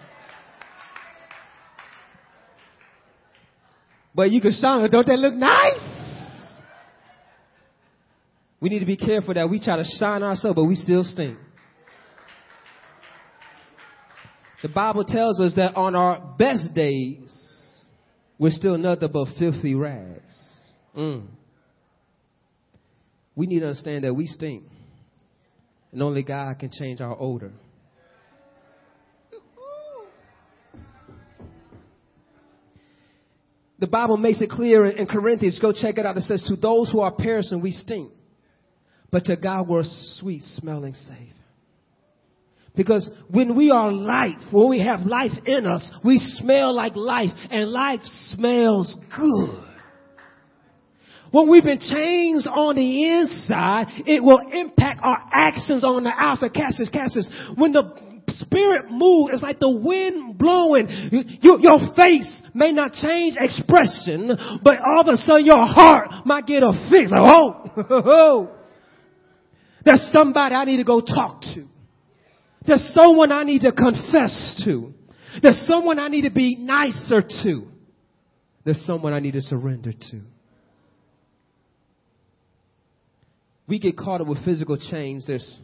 But 4.13 4.29
you 4.29 4.41
can 4.41 4.51
shine 4.51 4.84
them. 4.84 4.91
Don't 4.91 5.07
they 5.07 5.17
look 5.17 5.34
nice? 5.34 5.79
We 8.60 8.69
need 8.69 8.77
to 8.77 8.86
be 8.86 8.95
careful 8.95 9.34
that 9.34 9.50
we 9.50 9.60
try 9.60 9.77
to 9.77 9.84
shine 9.98 10.22
ourselves, 10.22 10.55
but 10.55 10.65
we 10.65 10.75
still 10.75 11.03
stink. 11.03 11.39
The 14.62 14.69
Bible 14.69 15.03
tells 15.03 15.41
us 15.41 15.55
that 15.55 15.75
on 15.75 15.95
our 15.95 16.36
best 16.38 16.75
days, 16.75 17.27
we're 18.38 18.51
still 18.51 18.77
nothing 18.77 19.10
but 19.12 19.29
filthy 19.39 19.74
rags. 19.74 20.38
Mm. 20.95 21.25
We 23.36 23.48
need 23.48 23.62
to 23.62 23.65
understand 23.65 24.03
that 24.03 24.13
we 24.13 24.27
stink. 24.27 24.65
And 25.96 26.04
only 26.04 26.24
God 26.24 26.60
can 26.60 26.72
change 26.72 27.00
our 27.00 27.16
odor. 27.18 27.54
The 33.80 33.88
Bible 33.88 34.18
makes 34.18 34.42
it 34.42 34.50
clear 34.50 34.86
in 34.86 35.08
Corinthians, 35.08 35.58
go 35.62 35.72
check 35.72 35.98
it 35.98 36.06
out. 36.06 36.18
It 36.18 36.24
says, 36.24 36.44
To 36.50 36.58
those 36.58 36.92
who 36.92 37.00
are 37.00 37.14
perishing, 37.14 37.62
we 37.62 37.72
stink. 37.72 38.12
But 39.10 39.24
to 39.25 39.38
God, 39.38 39.70
we're 39.70 39.84
sweet 40.20 40.42
smelling 40.58 40.96
savor. 40.96 41.32
Because 42.75 43.10
when 43.32 43.56
we 43.56 43.72
are 43.72 43.90
life, 43.90 44.52
when 44.52 44.68
we 44.68 44.82
have 44.82 45.00
life 45.06 45.32
in 45.46 45.66
us, 45.66 45.90
we 46.04 46.18
smell 46.18 46.75
like 46.75 46.98
life, 46.98 47.30
and 47.50 47.72
life 47.72 48.02
smells 48.04 48.94
good. 49.16 49.64
When 51.36 51.50
we've 51.50 51.65
been 51.65 51.82
changed 51.82 52.48
on 52.48 52.77
the 52.77 53.12
inside, 53.12 53.88
it 54.08 54.24
will 54.24 54.39
impact 54.54 55.01
our 55.04 55.22
actions 55.34 55.84
on 55.84 56.06
the 56.06 56.12
outside. 56.18 56.54
Catch 56.54 56.75
this. 56.77 57.30
When 57.58 57.74
the 57.74 57.92
spirit 58.30 58.89
moves, 58.89 59.34
it's 59.34 59.44
like 59.44 59.60
the 59.60 59.70
wind 59.70 60.38
blowing. 60.38 60.88
You, 61.12 61.60
your 61.60 61.94
face 61.94 62.42
may 62.54 62.72
not 62.72 62.94
change 62.94 63.36
expression, 63.38 64.32
but 64.63 64.80
all 64.80 65.01
of 65.01 65.08
a 65.08 65.18
sudden 65.18 65.46
your 65.46 65.65
heart 65.65 66.25
might 66.25 66.48
get 66.48 66.63
a 66.63 66.72
fix. 66.89 67.12
Like, 67.12 67.20
oh, 67.25 68.51
there's 69.84 70.10
somebody 70.13 70.56
I 70.56 70.63
need 70.63 70.77
to 70.77 70.86
go 70.86 71.01
talk 71.01 71.42
to. 71.54 71.65
There's 72.65 72.94
someone 72.94 73.34
I 73.34 73.44
need 73.44 73.63
to 73.63 73.74
confess 73.74 74.63
to. 74.63 74.94
There's 75.42 75.68
someone 75.68 76.00
I 76.00 76.08
need 76.08 76.22
to 76.22 76.32
be 76.32 76.56
nicer 76.56 77.22
to. 77.44 77.68
There's 78.63 78.86
someone 78.86 79.12
I 79.12 79.20
need 79.20 79.34
to 79.34 79.42
surrender 79.42 79.92
to. 79.92 80.22
We 83.67 83.79
get 83.79 83.98
caught 83.98 84.22
up 84.22 84.27
with 84.27 84.43
physical 84.45 84.77
change. 84.77 85.24
There's 85.27 85.60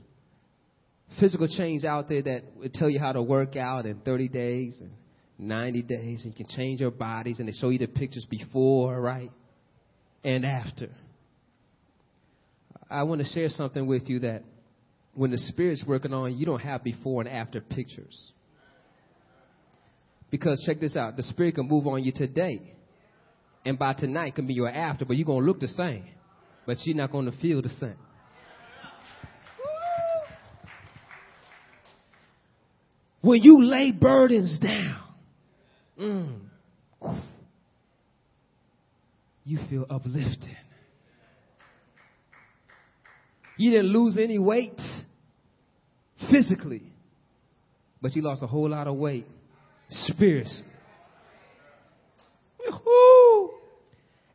physical 1.19 1.47
change 1.47 1.83
out 1.83 2.09
there 2.09 2.21
that 2.23 2.43
will 2.57 2.69
tell 2.73 2.89
you 2.89 2.99
how 2.99 3.11
to 3.11 3.21
work 3.21 3.55
out 3.55 3.85
in 3.85 3.99
30 3.99 4.27
days 4.29 4.77
and 4.79 4.91
90 5.37 5.81
days. 5.83 6.23
And 6.23 6.33
you 6.33 6.45
can 6.45 6.55
change 6.55 6.81
your 6.81 6.91
bodies 6.91 7.39
and 7.39 7.47
they 7.47 7.53
show 7.53 7.69
you 7.69 7.79
the 7.79 7.87
pictures 7.87 8.25
before, 8.29 8.99
right? 8.99 9.31
And 10.23 10.45
after. 10.45 10.89
I 12.89 13.03
want 13.03 13.21
to 13.21 13.27
share 13.27 13.49
something 13.49 13.85
with 13.85 14.09
you 14.09 14.19
that 14.19 14.43
when 15.13 15.31
the 15.31 15.37
Spirit's 15.37 15.83
working 15.85 16.13
on 16.13 16.31
you, 16.31 16.37
you 16.37 16.45
don't 16.45 16.59
have 16.59 16.83
before 16.83 17.21
and 17.21 17.29
after 17.29 17.61
pictures. 17.61 18.31
Because 20.29 20.63
check 20.65 20.79
this 20.79 20.95
out 20.95 21.17
the 21.17 21.23
Spirit 21.23 21.55
can 21.55 21.67
move 21.67 21.85
on 21.87 22.03
you 22.03 22.11
today. 22.11 22.75
And 23.63 23.77
by 23.77 23.93
tonight 23.93 24.35
can 24.35 24.47
be 24.47 24.53
your 24.53 24.69
after, 24.69 25.05
but 25.05 25.17
you're 25.17 25.25
going 25.25 25.41
to 25.41 25.45
look 25.45 25.59
the 25.59 25.67
same. 25.67 26.05
But 26.65 26.77
you're 26.83 26.95
not 26.95 27.11
going 27.11 27.25
to 27.25 27.37
feel 27.37 27.61
the 27.61 27.69
same. 27.69 27.95
When 33.21 33.41
you 33.43 33.63
lay 33.63 33.91
burdens 33.91 34.59
down, 34.59 35.01
mm, 35.99 36.39
you 39.45 39.59
feel 39.69 39.85
uplifted. 39.89 40.57
You 43.57 43.71
didn't 43.71 43.93
lose 43.93 44.17
any 44.17 44.39
weight 44.39 44.79
physically, 46.31 46.81
but 48.01 48.15
you 48.15 48.23
lost 48.23 48.41
a 48.41 48.47
whole 48.47 48.69
lot 48.69 48.87
of 48.87 48.95
weight 48.95 49.27
spiritually. 49.89 50.70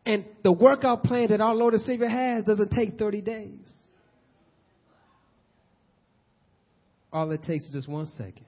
And 0.07 0.25
the 0.45 0.53
workout 0.53 1.03
plan 1.03 1.29
that 1.31 1.41
our 1.41 1.55
Lord 1.55 1.75
and 1.75 1.83
Savior 1.83 2.09
has 2.09 2.45
doesn't 2.45 2.71
take 2.71 2.97
30 2.97 3.23
days. 3.23 3.73
All 7.13 7.29
it 7.33 7.43
takes 7.43 7.65
is 7.65 7.73
just 7.73 7.89
one 7.89 8.07
second. 8.17 8.45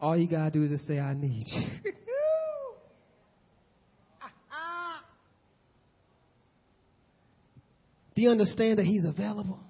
All 0.00 0.16
you 0.16 0.28
got 0.28 0.46
to 0.46 0.50
do 0.50 0.64
is 0.64 0.70
just 0.70 0.86
say, 0.88 0.98
I 0.98 1.14
need 1.14 1.44
you. 1.46 1.92
Do 8.14 8.22
you 8.22 8.30
understand 8.30 8.78
that 8.80 8.84
He's 8.84 9.04
available? 9.04 9.60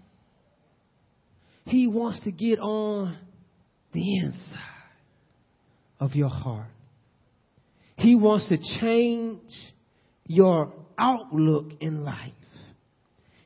He 1.67 1.87
wants 1.87 2.25
to 2.25 2.31
get 2.31 2.59
on 2.61 3.19
the 3.93 4.19
inside 4.21 4.59
of 6.01 6.15
your 6.15 6.31
heart. 6.31 6.69
He 7.99 8.15
wants 8.15 8.49
to 8.49 8.59
change 8.81 9.41
your 10.25 10.73
outlook 10.97 11.73
in 11.81 12.05
life. 12.05 12.33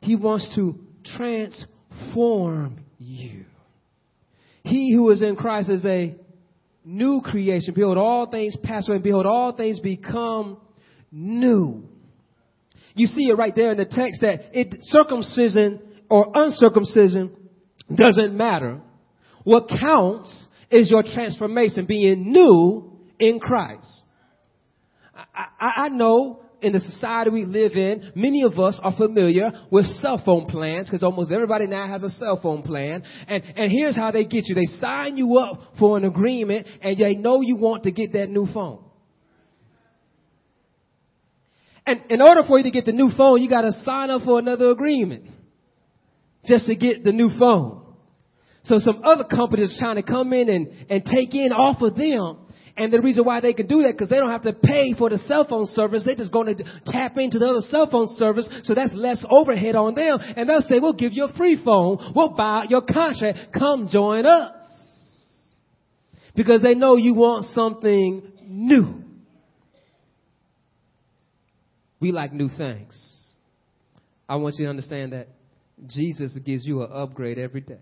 He 0.01 0.15
wants 0.15 0.55
to 0.57 0.79
transform 1.17 2.81
you. 2.99 3.47
He 4.65 4.93
who 4.95 5.11
is 5.11 5.23
in 5.23 5.37
Christ 5.37 5.71
is 5.71 5.87
a 5.87 6.15
new 6.85 7.23
creation. 7.23 7.73
Behold, 7.75 7.97
all 7.97 8.31
things 8.31 8.55
pass 8.63 8.89
away. 8.89 8.99
Behold, 8.99 9.25
all 9.25 9.53
things 9.57 9.81
become 9.81 10.59
new. 11.11 11.85
You 12.95 13.07
see 13.07 13.29
it 13.29 13.39
right 13.39 13.55
there 13.55 13.71
in 13.71 13.79
the 13.79 13.87
text 13.87 14.21
that 14.21 14.51
it 14.53 14.77
circumcision 14.83 15.81
or 16.11 16.31
uncircumcision 16.35 17.31
doesn't 17.95 18.37
matter. 18.37 18.83
What 19.45 19.69
counts 19.69 20.47
is 20.71 20.91
your 20.91 21.03
transformation, 21.03 21.87
being 21.87 22.33
new 22.33 22.99
in 23.19 23.41
Christ. 23.41 24.03
I, 25.35 25.73
I, 25.85 25.89
know 25.89 26.41
in 26.61 26.73
the 26.73 26.81
society 26.81 27.31
we 27.31 27.45
live 27.45 27.73
in, 27.73 28.13
many 28.15 28.43
of 28.43 28.59
us 28.59 28.79
are 28.83 28.95
familiar 28.97 29.51
with 29.71 29.87
cell 29.87 30.21
phone 30.25 30.47
plans 30.47 30.89
because 30.89 31.03
almost 31.03 31.33
everybody 31.33 31.67
now 31.67 31.89
has 31.89 32.03
a 32.03 32.11
cell 32.11 32.39
phone 32.43 32.63
plan. 32.63 33.03
And, 33.27 33.43
and 33.57 33.73
here's 33.73 33.97
how 33.97 34.11
they 34.11 34.25
get 34.25 34.47
you. 34.47 34.55
They 34.55 34.67
sign 34.79 35.17
you 35.17 35.39
up 35.39 35.75
for 35.79 35.97
an 35.97 36.05
agreement 36.05 36.67
and 36.83 36.99
they 36.99 37.15
know 37.15 37.41
you 37.41 37.57
want 37.57 37.85
to 37.85 37.91
get 37.91 38.13
that 38.13 38.29
new 38.29 38.47
phone. 38.53 38.85
And 41.85 42.03
in 42.11 42.21
order 42.21 42.43
for 42.47 42.59
you 42.59 42.65
to 42.65 42.71
get 42.71 42.85
the 42.85 42.93
new 42.93 43.11
phone, 43.17 43.43
you 43.43 43.49
got 43.49 43.63
to 43.63 43.73
sign 43.85 44.11
up 44.11 44.23
for 44.23 44.39
another 44.39 44.71
agreement 44.71 45.25
just 46.45 46.67
to 46.67 46.77
get 46.77 47.03
the 47.03 47.13
new 47.13 47.31
phone. 47.39 47.81
So 48.65 48.79
some 48.79 49.03
other 49.03 49.25
companies 49.25 49.77
trying 49.81 49.97
to 49.97 50.05
come 50.05 50.33
in 50.33 50.49
and, 50.49 50.69
and 50.89 51.05
take 51.05 51.35
in 51.35 51.51
off 51.53 51.83
of 51.83 51.97
them 51.97 52.42
and 52.77 52.93
the 52.93 53.01
reason 53.01 53.25
why 53.25 53.41
they 53.41 53.53
can 53.53 53.67
do 53.67 53.83
that, 53.83 53.93
because 53.93 54.09
they 54.09 54.17
don't 54.17 54.31
have 54.31 54.45
to 54.45 54.53
pay 54.53 54.95
for 54.95 55.11
the 55.11 55.19
cell 55.19 55.47
phone 55.47 55.67
service. 55.67 56.05
They're 56.05 56.15
just 56.15 56.33
going 56.33 56.57
to 56.57 56.65
tap 56.87 57.19
into 57.19 57.39
the 57.39 57.47
other 57.47 57.61
cell 57.69 57.89
phone 57.91 58.09
service, 58.17 58.49
so 58.63 58.75
that's 58.75 58.93
less 58.95 59.25
overhead 59.29 59.77
on 59.77 59.95
them. 59.95 60.19
And 60.21 60.49
they'll 60.49 60.63
say, 60.63 60.79
we'll 60.79 60.95
give 60.95 61.13
you 61.13 61.25
a 61.25 61.33
free 61.35 61.61
phone. 61.63 62.13
We'll 62.17 62.31
buy 62.31 62.65
your 62.69 62.83
contract. 62.83 63.53
Come 63.59 63.89
join 63.91 64.25
us. 64.25 64.55
Because 66.35 66.63
they 66.63 66.75
know 66.75 66.97
you 66.97 67.13
want 67.13 67.45
something 67.53 68.23
new. 68.43 69.03
We 72.01 72.11
like 72.11 72.33
new 72.33 72.49
things. 72.49 72.99
I 74.29 74.37
want 74.37 74.57
you 74.59 74.65
to 74.65 74.71
understand 74.71 75.13
that 75.13 75.29
Jesus 75.87 76.37
gives 76.45 76.67
you 76.67 76.83
an 76.83 76.91
upgrade 76.91 77.39
every 77.39 77.61
day. 77.61 77.81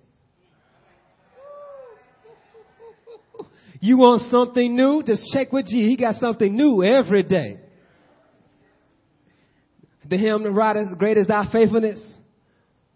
You 3.80 3.96
want 3.96 4.30
something 4.30 4.76
new? 4.76 5.02
Just 5.02 5.22
check 5.32 5.52
with 5.52 5.66
G. 5.66 5.88
He 5.88 5.96
got 5.96 6.16
something 6.16 6.54
new 6.54 6.84
every 6.84 7.22
day. 7.22 7.58
The 10.08 10.18
hymn 10.18 10.42
the 10.42 10.50
writer, 10.50 10.86
great 10.98 11.16
is 11.16 11.28
thy 11.28 11.48
faithfulness. 11.50 12.18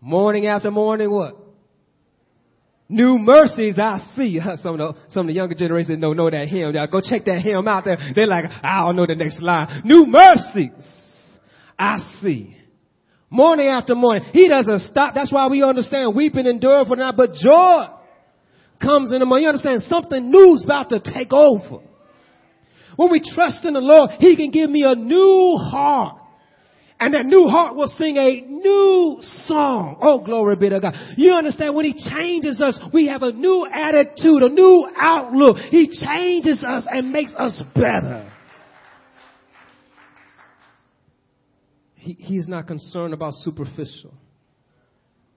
Morning 0.00 0.46
after 0.46 0.70
morning, 0.70 1.10
what? 1.10 1.36
New 2.88 3.18
mercies 3.18 3.78
I 3.82 3.98
see. 4.14 4.38
Some 4.56 4.78
of 4.78 4.94
the, 4.94 5.00
some 5.10 5.22
of 5.22 5.26
the 5.28 5.34
younger 5.34 5.54
generation 5.54 6.00
don't 6.00 6.16
know 6.18 6.28
that 6.28 6.48
hymn. 6.48 6.74
Y'all 6.74 6.86
Go 6.86 7.00
check 7.00 7.24
that 7.24 7.40
hymn 7.40 7.66
out 7.66 7.84
there. 7.84 7.96
They're 8.14 8.26
like, 8.26 8.44
I 8.62 8.80
don't 8.80 8.96
know 8.96 9.06
the 9.06 9.14
next 9.14 9.40
line. 9.40 9.82
New 9.84 10.04
mercies 10.06 10.70
I 11.78 11.96
see. 12.20 12.56
Morning 13.30 13.68
after 13.68 13.94
morning. 13.94 14.28
He 14.32 14.48
doesn't 14.48 14.80
stop. 14.80 15.14
That's 15.14 15.32
why 15.32 15.46
we 15.46 15.62
understand 15.62 16.14
weeping 16.14 16.46
endure 16.46 16.84
for 16.84 16.96
now, 16.96 17.12
but 17.12 17.32
joy 17.32 17.86
comes 18.84 19.12
in 19.12 19.20
morning. 19.20 19.44
You 19.44 19.48
understand? 19.48 19.82
Something 19.82 20.30
new's 20.30 20.64
about 20.64 20.90
to 20.90 21.00
take 21.00 21.32
over. 21.32 21.82
When 22.96 23.10
we 23.10 23.20
trust 23.20 23.64
in 23.64 23.74
the 23.74 23.80
Lord, 23.80 24.10
He 24.18 24.36
can 24.36 24.50
give 24.50 24.70
me 24.70 24.84
a 24.84 24.94
new 24.94 25.56
heart. 25.58 26.18
And 27.00 27.12
that 27.14 27.26
new 27.26 27.48
heart 27.48 27.74
will 27.74 27.88
sing 27.88 28.16
a 28.16 28.40
new 28.42 29.18
song. 29.46 29.98
Oh, 30.00 30.24
glory 30.24 30.56
be 30.56 30.68
to 30.68 30.78
God. 30.78 30.94
You 31.16 31.32
understand? 31.32 31.74
When 31.74 31.84
He 31.84 32.08
changes 32.10 32.62
us, 32.62 32.78
we 32.92 33.08
have 33.08 33.22
a 33.22 33.32
new 33.32 33.66
attitude, 33.66 34.42
a 34.42 34.48
new 34.48 34.88
outlook. 34.96 35.56
He 35.56 35.88
changes 35.88 36.64
us 36.64 36.86
and 36.88 37.10
makes 37.10 37.34
us 37.34 37.60
better. 37.74 38.30
He, 41.96 42.12
he's 42.12 42.46
not 42.46 42.66
concerned 42.66 43.12
about 43.12 43.32
superficial. 43.34 44.14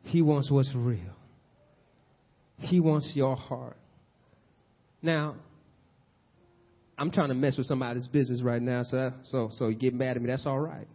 He 0.04 0.22
wants 0.22 0.52
what's 0.52 0.74
real. 0.76 1.17
He 2.60 2.80
wants 2.80 3.12
your 3.14 3.36
heart. 3.36 3.78
Now, 5.02 5.36
I'm 6.98 7.12
trying 7.12 7.30
to 7.30 7.36
mess 7.36 7.58
with 7.58 7.68
somebody's 7.68 8.08
business 8.08 8.42
right 8.42 8.62
now, 8.62 8.84
so 8.84 9.14
so 9.24 9.50
so 9.54 9.68
you 9.68 9.76
get 9.76 9.94
mad 9.94 10.16
at 10.16 10.22
me. 10.22 10.28
That's 10.28 10.46
all 10.46 10.60
right. 10.60 10.88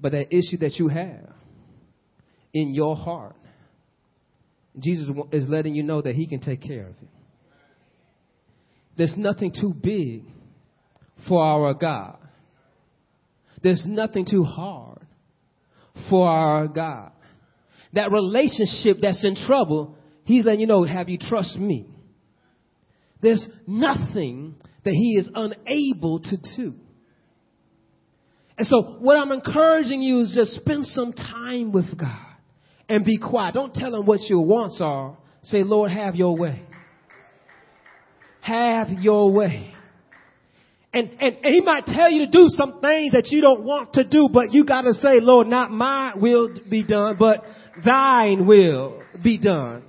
But 0.00 0.12
that 0.12 0.32
issue 0.34 0.58
that 0.58 0.76
you 0.76 0.88
have 0.88 1.34
in 2.54 2.72
your 2.72 2.96
heart, 2.96 3.36
Jesus 4.78 5.10
is 5.32 5.48
letting 5.48 5.74
you 5.74 5.82
know 5.82 6.00
that 6.00 6.14
He 6.14 6.26
can 6.26 6.40
take 6.40 6.62
care 6.62 6.86
of 6.86 6.94
it. 7.02 7.08
There's 8.96 9.14
nothing 9.16 9.52
too 9.52 9.74
big 9.74 10.24
for 11.28 11.42
our 11.42 11.74
God. 11.74 12.18
There's 13.62 13.84
nothing 13.86 14.26
too 14.30 14.44
hard 14.44 15.04
for 16.08 16.28
our 16.28 16.68
God 16.68 17.12
that 17.92 18.12
relationship 18.12 18.98
that's 19.02 19.24
in 19.24 19.36
trouble, 19.46 19.96
he's 20.24 20.44
letting 20.44 20.60
you 20.60 20.66
know, 20.66 20.84
have 20.84 21.08
you 21.08 21.18
trust 21.18 21.56
me? 21.56 21.86
There's 23.20 23.46
nothing 23.66 24.54
that 24.84 24.94
he 24.94 25.16
is 25.16 25.28
unable 25.34 26.20
to 26.20 26.36
do. 26.56 26.74
And 28.56 28.66
so 28.66 28.98
what 29.00 29.16
I'm 29.16 29.32
encouraging 29.32 30.02
you 30.02 30.20
is 30.20 30.34
just 30.34 30.52
spend 30.52 30.86
some 30.86 31.12
time 31.12 31.72
with 31.72 31.96
God 31.98 32.26
and 32.88 33.04
be 33.04 33.18
quiet. 33.18 33.54
Don't 33.54 33.72
tell 33.72 33.94
him 33.94 34.06
what 34.06 34.20
your 34.28 34.44
wants 34.44 34.80
are. 34.82 35.16
Say, 35.42 35.62
Lord, 35.62 35.90
have 35.90 36.14
your 36.14 36.36
way. 36.36 36.62
Have 38.42 38.90
your 38.90 39.32
way. 39.32 39.74
And, 40.92 41.08
and, 41.20 41.36
and 41.44 41.54
he 41.54 41.60
might 41.60 41.86
tell 41.86 42.10
you 42.10 42.26
to 42.26 42.30
do 42.30 42.46
some 42.48 42.80
things 42.80 43.12
that 43.12 43.28
you 43.28 43.40
don't 43.40 43.62
want 43.62 43.92
to 43.94 44.04
do, 44.04 44.28
but 44.32 44.52
you 44.52 44.64
gotta 44.64 44.92
say, 44.94 45.20
Lord, 45.20 45.46
not 45.46 45.70
my 45.70 46.12
will 46.16 46.48
be 46.68 46.82
done, 46.82 47.16
but 47.18 47.44
thine 47.84 48.46
will 48.46 49.02
be 49.22 49.38
done. 49.38 49.84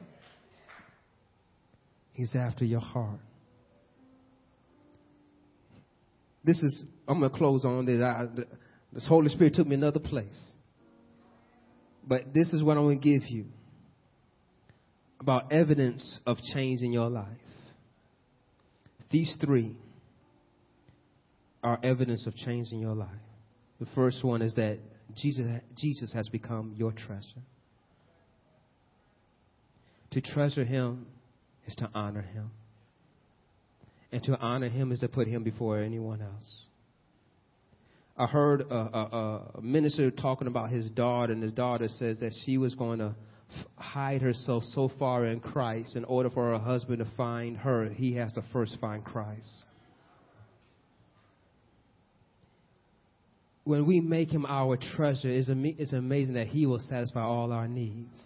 He's 2.14 2.36
after 2.36 2.66
your 2.66 2.82
heart. 2.82 3.20
This 6.44 6.62
is, 6.62 6.84
I'm 7.08 7.22
to 7.22 7.30
close 7.30 7.66
on 7.66 7.86
this. 7.86 8.02
I, 8.02 8.26
this 8.94 9.08
Holy 9.08 9.30
Spirit 9.30 9.56
took 9.56 9.66
me 9.66 9.76
another 9.76 10.00
place. 10.00 10.40
But 12.08 12.34
this 12.34 12.54
is 12.54 12.64
what 12.64 12.78
I'm 12.78 12.88
to 12.90 12.96
give 12.96 13.28
you 13.28 13.46
about 15.20 15.52
evidence 15.52 16.20
of 16.26 16.38
change 16.54 16.82
in 16.82 16.92
your 16.92 17.10
life. 17.10 17.28
These 19.12 19.38
three 19.40 19.78
are 21.64 21.80
evidence 21.84 22.26
of 22.28 22.36
change 22.36 22.68
in 22.72 22.80
your 22.80 22.96
life. 22.96 23.10
The 23.80 23.88
first 23.96 24.24
one 24.24 24.42
is 24.42 24.56
that 24.56 24.80
Jesus, 25.16 25.46
Jesus 25.76 26.14
has 26.14 26.30
become 26.30 26.74
your 26.78 26.92
treasure. 26.92 27.42
To 30.12 30.22
treasure 30.22 30.66
him 30.66 31.06
is 31.68 31.76
to 31.76 31.90
honor 31.94 32.22
him. 32.22 32.52
And 34.12 34.24
to 34.24 34.38
honor 34.38 34.70
him 34.70 34.92
is 34.92 35.00
to 35.00 35.08
put 35.08 35.28
him 35.28 35.44
before 35.44 35.80
anyone 35.80 36.22
else. 36.22 36.66
I 38.18 38.26
heard 38.28 38.62
a, 38.62 38.76
a, 38.76 39.42
a 39.56 39.62
minister 39.62 40.12
talking 40.12 40.48
about 40.48 40.70
his 40.70 40.90
daughter, 40.92 41.32
and 41.32 41.42
his 41.42 41.54
daughter 41.54 41.88
says 41.88 42.20
that 42.20 42.34
she 42.46 42.58
was 42.58 42.76
going 42.76 43.00
to 43.00 43.16
hide 43.76 44.22
herself 44.22 44.64
so 44.64 44.92
far 45.00 45.26
in 45.26 45.40
Christ 45.40 45.96
in 45.96 46.04
order 46.06 46.30
for 46.30 46.52
her 46.52 46.60
husband 46.60 47.00
to 47.00 47.08
find 47.16 47.58
her. 47.58 47.90
He 47.90 48.16
has 48.16 48.34
to 48.34 48.44
first 48.52 48.78
find 48.80 49.04
Christ. 49.04 49.66
When 53.64 53.86
we 53.86 54.00
make 54.00 54.32
him 54.32 54.46
our 54.46 54.78
treasure, 54.96 55.30
it's, 55.30 55.50
amazing 55.94 56.36
that 56.36 56.48
he 56.48 56.66
will 56.66 56.80
satisfy 56.80 57.22
all 57.22 57.52
our 57.52 57.68
needs 57.68 58.20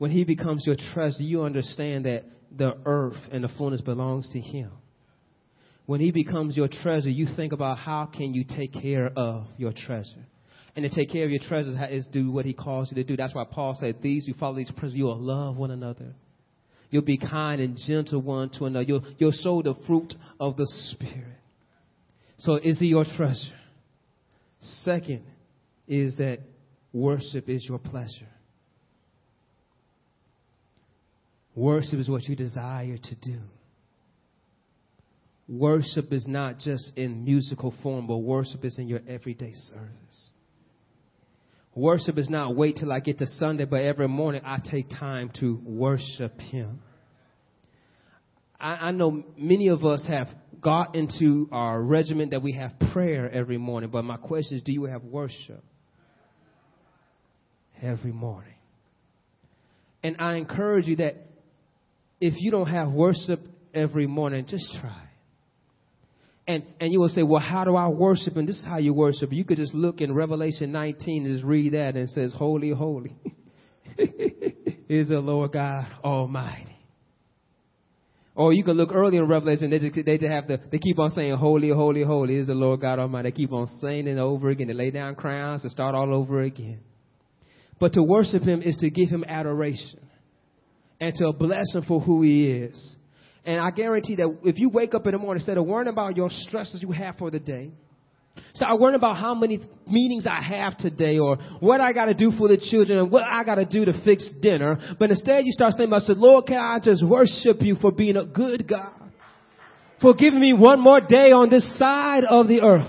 when 0.00 0.10
he 0.10 0.24
becomes 0.24 0.64
your 0.66 0.76
treasure, 0.94 1.22
you 1.22 1.42
understand 1.42 2.06
that 2.06 2.24
the 2.56 2.74
earth 2.86 3.18
and 3.30 3.44
the 3.44 3.50
fullness 3.58 3.82
belongs 3.82 4.30
to 4.32 4.40
him. 4.40 4.70
When 5.84 6.00
he 6.00 6.10
becomes 6.10 6.56
your 6.56 6.68
treasure, 6.68 7.10
you 7.10 7.26
think 7.36 7.52
about 7.52 7.76
how 7.76 8.06
can 8.06 8.32
you 8.32 8.44
take 8.44 8.72
care 8.72 9.12
of 9.14 9.44
your 9.58 9.74
treasure. 9.74 10.24
And 10.74 10.84
to 10.84 10.88
take 10.88 11.10
care 11.10 11.26
of 11.26 11.30
your 11.30 11.42
treasures 11.46 11.76
is 11.90 12.08
do 12.10 12.32
what 12.32 12.46
he 12.46 12.54
calls 12.54 12.90
you 12.90 12.94
to 12.94 13.04
do. 13.04 13.14
That's 13.14 13.34
why 13.34 13.44
Paul 13.44 13.76
said, 13.78 13.96
these 14.00 14.24
who 14.24 14.32
follow 14.32 14.56
these 14.56 14.70
principles, 14.70 14.94
you 14.94 15.04
will 15.04 15.20
love 15.20 15.58
one 15.58 15.70
another. 15.70 16.14
You'll 16.90 17.02
be 17.02 17.18
kind 17.18 17.60
and 17.60 17.76
gentle 17.86 18.22
one 18.22 18.48
to 18.58 18.64
another. 18.64 18.86
You'll, 18.86 19.04
you'll 19.18 19.32
show 19.32 19.60
the 19.60 19.74
fruit 19.86 20.14
of 20.40 20.56
the 20.56 20.66
Spirit. 20.92 21.36
So 22.38 22.54
is 22.54 22.80
he 22.80 22.86
your 22.86 23.04
treasure? 23.04 23.59
Second 24.60 25.22
is 25.88 26.16
that 26.18 26.38
worship 26.92 27.48
is 27.48 27.64
your 27.68 27.78
pleasure. 27.78 28.28
Worship 31.54 31.98
is 31.98 32.08
what 32.08 32.24
you 32.24 32.36
desire 32.36 32.96
to 32.96 33.14
do. 33.16 33.40
worship 35.48 36.12
is 36.12 36.26
not 36.28 36.58
just 36.58 36.92
in 36.96 37.24
musical 37.24 37.74
form, 37.82 38.06
but 38.06 38.18
worship 38.18 38.64
is 38.64 38.78
in 38.78 38.86
your 38.86 39.00
everyday 39.08 39.52
service. 39.52 40.28
Worship 41.74 42.18
is 42.18 42.30
not 42.30 42.54
wait 42.56 42.76
till 42.76 42.92
I 42.92 43.00
get 43.00 43.18
to 43.18 43.26
Sunday, 43.26 43.64
but 43.64 43.80
every 43.80 44.08
morning 44.08 44.42
I 44.44 44.58
take 44.70 44.88
time 44.90 45.30
to 45.40 45.60
worship 45.64 46.38
Him. 46.40 46.80
I, 48.60 48.88
I 48.88 48.90
know 48.90 49.24
many 49.36 49.68
of 49.68 49.84
us 49.84 50.04
have 50.06 50.28
got 50.60 50.94
into 50.94 51.48
our 51.52 51.80
regimen 51.80 52.30
that 52.30 52.42
we 52.42 52.52
have 52.52 52.72
prayer 52.92 53.30
every 53.30 53.58
morning, 53.58 53.90
but 53.90 54.04
my 54.04 54.16
question 54.16 54.58
is, 54.58 54.62
do 54.62 54.72
you 54.72 54.84
have 54.84 55.02
worship 55.02 55.64
every 57.82 58.12
morning? 58.12 58.54
And 60.02 60.16
I 60.18 60.34
encourage 60.34 60.86
you 60.86 60.96
that 60.96 61.14
if 62.20 62.34
you 62.36 62.50
don't 62.50 62.68
have 62.68 62.90
worship 62.90 63.40
every 63.72 64.06
morning, 64.06 64.46
just 64.46 64.66
try. 64.80 65.02
And, 66.46 66.64
and 66.80 66.92
you 66.92 67.00
will 67.00 67.08
say, 67.08 67.22
well, 67.22 67.40
how 67.40 67.64
do 67.64 67.76
I 67.76 67.88
worship? 67.88 68.36
And 68.36 68.48
this 68.48 68.58
is 68.58 68.64
how 68.64 68.78
you 68.78 68.92
worship. 68.92 69.32
You 69.32 69.44
could 69.44 69.58
just 69.58 69.72
look 69.72 70.00
in 70.00 70.12
Revelation 70.12 70.72
19 70.72 71.26
and 71.26 71.34
just 71.34 71.44
read 71.44 71.74
that 71.74 71.94
and 71.96 71.98
it 71.98 72.10
says, 72.10 72.34
holy, 72.36 72.70
holy 72.70 73.14
is 74.88 75.08
the 75.08 75.20
Lord 75.20 75.52
God 75.52 75.86
Almighty. 76.02 76.79
Or 78.40 78.54
you 78.54 78.64
can 78.64 78.72
look 78.72 78.90
early 78.94 79.18
in 79.18 79.28
Revelation, 79.28 79.68
they 79.68 79.78
just, 79.78 79.94
they 80.06 80.16
just 80.16 80.30
have 80.30 80.46
to. 80.46 80.58
they 80.72 80.78
keep 80.78 80.98
on 80.98 81.10
saying, 81.10 81.36
holy, 81.36 81.68
holy, 81.68 82.02
holy 82.02 82.36
is 82.36 82.46
the 82.46 82.54
Lord 82.54 82.80
God 82.80 82.98
Almighty. 82.98 83.28
They 83.28 83.36
keep 83.36 83.52
on 83.52 83.66
saying 83.82 84.08
it 84.08 84.16
over 84.16 84.48
again. 84.48 84.68
They 84.68 84.72
lay 84.72 84.90
down 84.90 85.14
crowns 85.14 85.62
and 85.62 85.70
start 85.70 85.94
all 85.94 86.14
over 86.14 86.40
again. 86.40 86.80
But 87.78 87.92
to 87.92 88.02
worship 88.02 88.42
Him 88.42 88.62
is 88.62 88.76
to 88.76 88.88
give 88.88 89.10
Him 89.10 89.24
adoration 89.28 90.00
and 90.98 91.14
to 91.16 91.34
bless 91.34 91.66
Him 91.74 91.84
for 91.86 92.00
who 92.00 92.22
He 92.22 92.50
is. 92.50 92.96
And 93.44 93.60
I 93.60 93.72
guarantee 93.72 94.16
that 94.16 94.38
if 94.42 94.58
you 94.58 94.70
wake 94.70 94.94
up 94.94 95.04
in 95.04 95.12
the 95.12 95.18
morning, 95.18 95.40
instead 95.40 95.58
of 95.58 95.66
worrying 95.66 95.92
about 95.92 96.16
your 96.16 96.30
stresses 96.30 96.80
you 96.80 96.92
have 96.92 97.18
for 97.18 97.30
the 97.30 97.40
day, 97.40 97.72
start 98.54 98.80
worrying 98.80 98.96
about 98.96 99.16
how 99.16 99.34
many 99.34 99.60
meetings 99.86 100.26
I 100.26 100.42
have 100.42 100.76
today 100.76 101.18
or 101.18 101.36
what 101.60 101.80
I 101.80 101.92
got 101.92 102.06
to 102.06 102.14
do 102.14 102.32
for 102.36 102.48
the 102.48 102.56
children 102.56 102.98
and 102.98 103.10
what 103.10 103.22
I 103.22 103.44
got 103.44 103.56
to 103.56 103.64
do 103.64 103.84
to 103.84 104.02
fix 104.04 104.28
dinner. 104.40 104.96
But 104.98 105.10
instead 105.10 105.44
you 105.44 105.52
start 105.52 105.72
thinking 105.72 105.88
about, 105.88 106.02
say, 106.02 106.14
Lord, 106.16 106.46
can 106.46 106.58
I 106.58 106.78
just 106.82 107.06
worship 107.06 107.58
you 107.60 107.76
for 107.76 107.92
being 107.92 108.16
a 108.16 108.24
good 108.24 108.68
God? 108.68 108.92
For 110.00 110.14
giving 110.14 110.40
me 110.40 110.52
one 110.52 110.80
more 110.80 111.00
day 111.00 111.30
on 111.30 111.50
this 111.50 111.78
side 111.78 112.24
of 112.24 112.48
the 112.48 112.62
earth. 112.62 112.88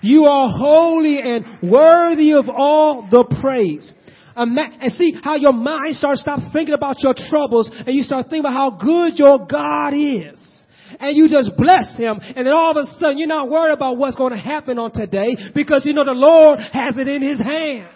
You 0.00 0.24
are 0.24 0.48
holy 0.48 1.18
and 1.20 1.70
worthy 1.70 2.32
of 2.32 2.48
all 2.48 3.08
the 3.10 3.24
praise 3.40 3.92
and 4.36 4.92
see 4.92 5.14
how 5.22 5.36
your 5.36 5.52
mind 5.52 5.96
starts 5.96 6.20
stop 6.20 6.40
thinking 6.52 6.74
about 6.74 7.02
your 7.02 7.14
troubles 7.30 7.70
and 7.72 7.94
you 7.94 8.02
start 8.02 8.26
thinking 8.26 8.40
about 8.40 8.52
how 8.52 8.70
good 8.70 9.18
your 9.18 9.46
God 9.46 9.94
is. 9.94 10.55
And 10.98 11.16
you 11.16 11.28
just 11.28 11.52
bless 11.56 11.96
him 11.96 12.20
and 12.20 12.46
then 12.46 12.52
all 12.54 12.70
of 12.70 12.76
a 12.76 12.86
sudden 12.98 13.18
you're 13.18 13.28
not 13.28 13.50
worried 13.50 13.72
about 13.72 13.96
what's 13.96 14.16
going 14.16 14.32
to 14.32 14.38
happen 14.38 14.78
on 14.78 14.92
today 14.92 15.36
because 15.54 15.84
you 15.84 15.92
know 15.92 16.04
the 16.04 16.12
Lord 16.12 16.60
has 16.60 16.96
it 16.96 17.08
in 17.08 17.22
his 17.22 17.38
hands. 17.38 17.92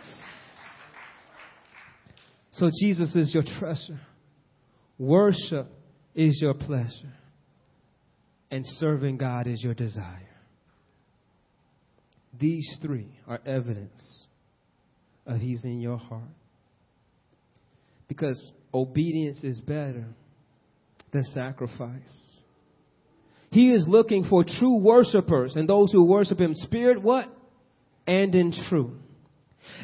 So 2.52 2.70
Jesus 2.82 3.14
is 3.16 3.32
your 3.32 3.44
treasure. 3.58 4.00
Worship 4.98 5.66
is 6.14 6.38
your 6.42 6.54
pleasure. 6.54 7.14
And 8.50 8.64
serving 8.66 9.16
God 9.16 9.46
is 9.46 9.62
your 9.62 9.74
desire. 9.74 10.28
These 12.38 12.78
three 12.82 13.18
are 13.26 13.40
evidence 13.46 14.26
of 15.26 15.38
He's 15.38 15.64
in 15.64 15.80
your 15.80 15.98
heart. 15.98 16.22
Because 18.08 18.52
obedience 18.74 19.44
is 19.44 19.60
better 19.60 20.06
than 21.12 21.22
sacrifice. 21.24 22.29
He 23.50 23.72
is 23.72 23.84
looking 23.88 24.24
for 24.24 24.44
true 24.44 24.76
worshipers 24.76 25.56
and 25.56 25.68
those 25.68 25.92
who 25.92 26.04
worship 26.04 26.40
Him 26.40 26.54
spirit, 26.54 27.02
what? 27.02 27.26
And 28.06 28.34
in 28.34 28.52
truth. 28.68 28.92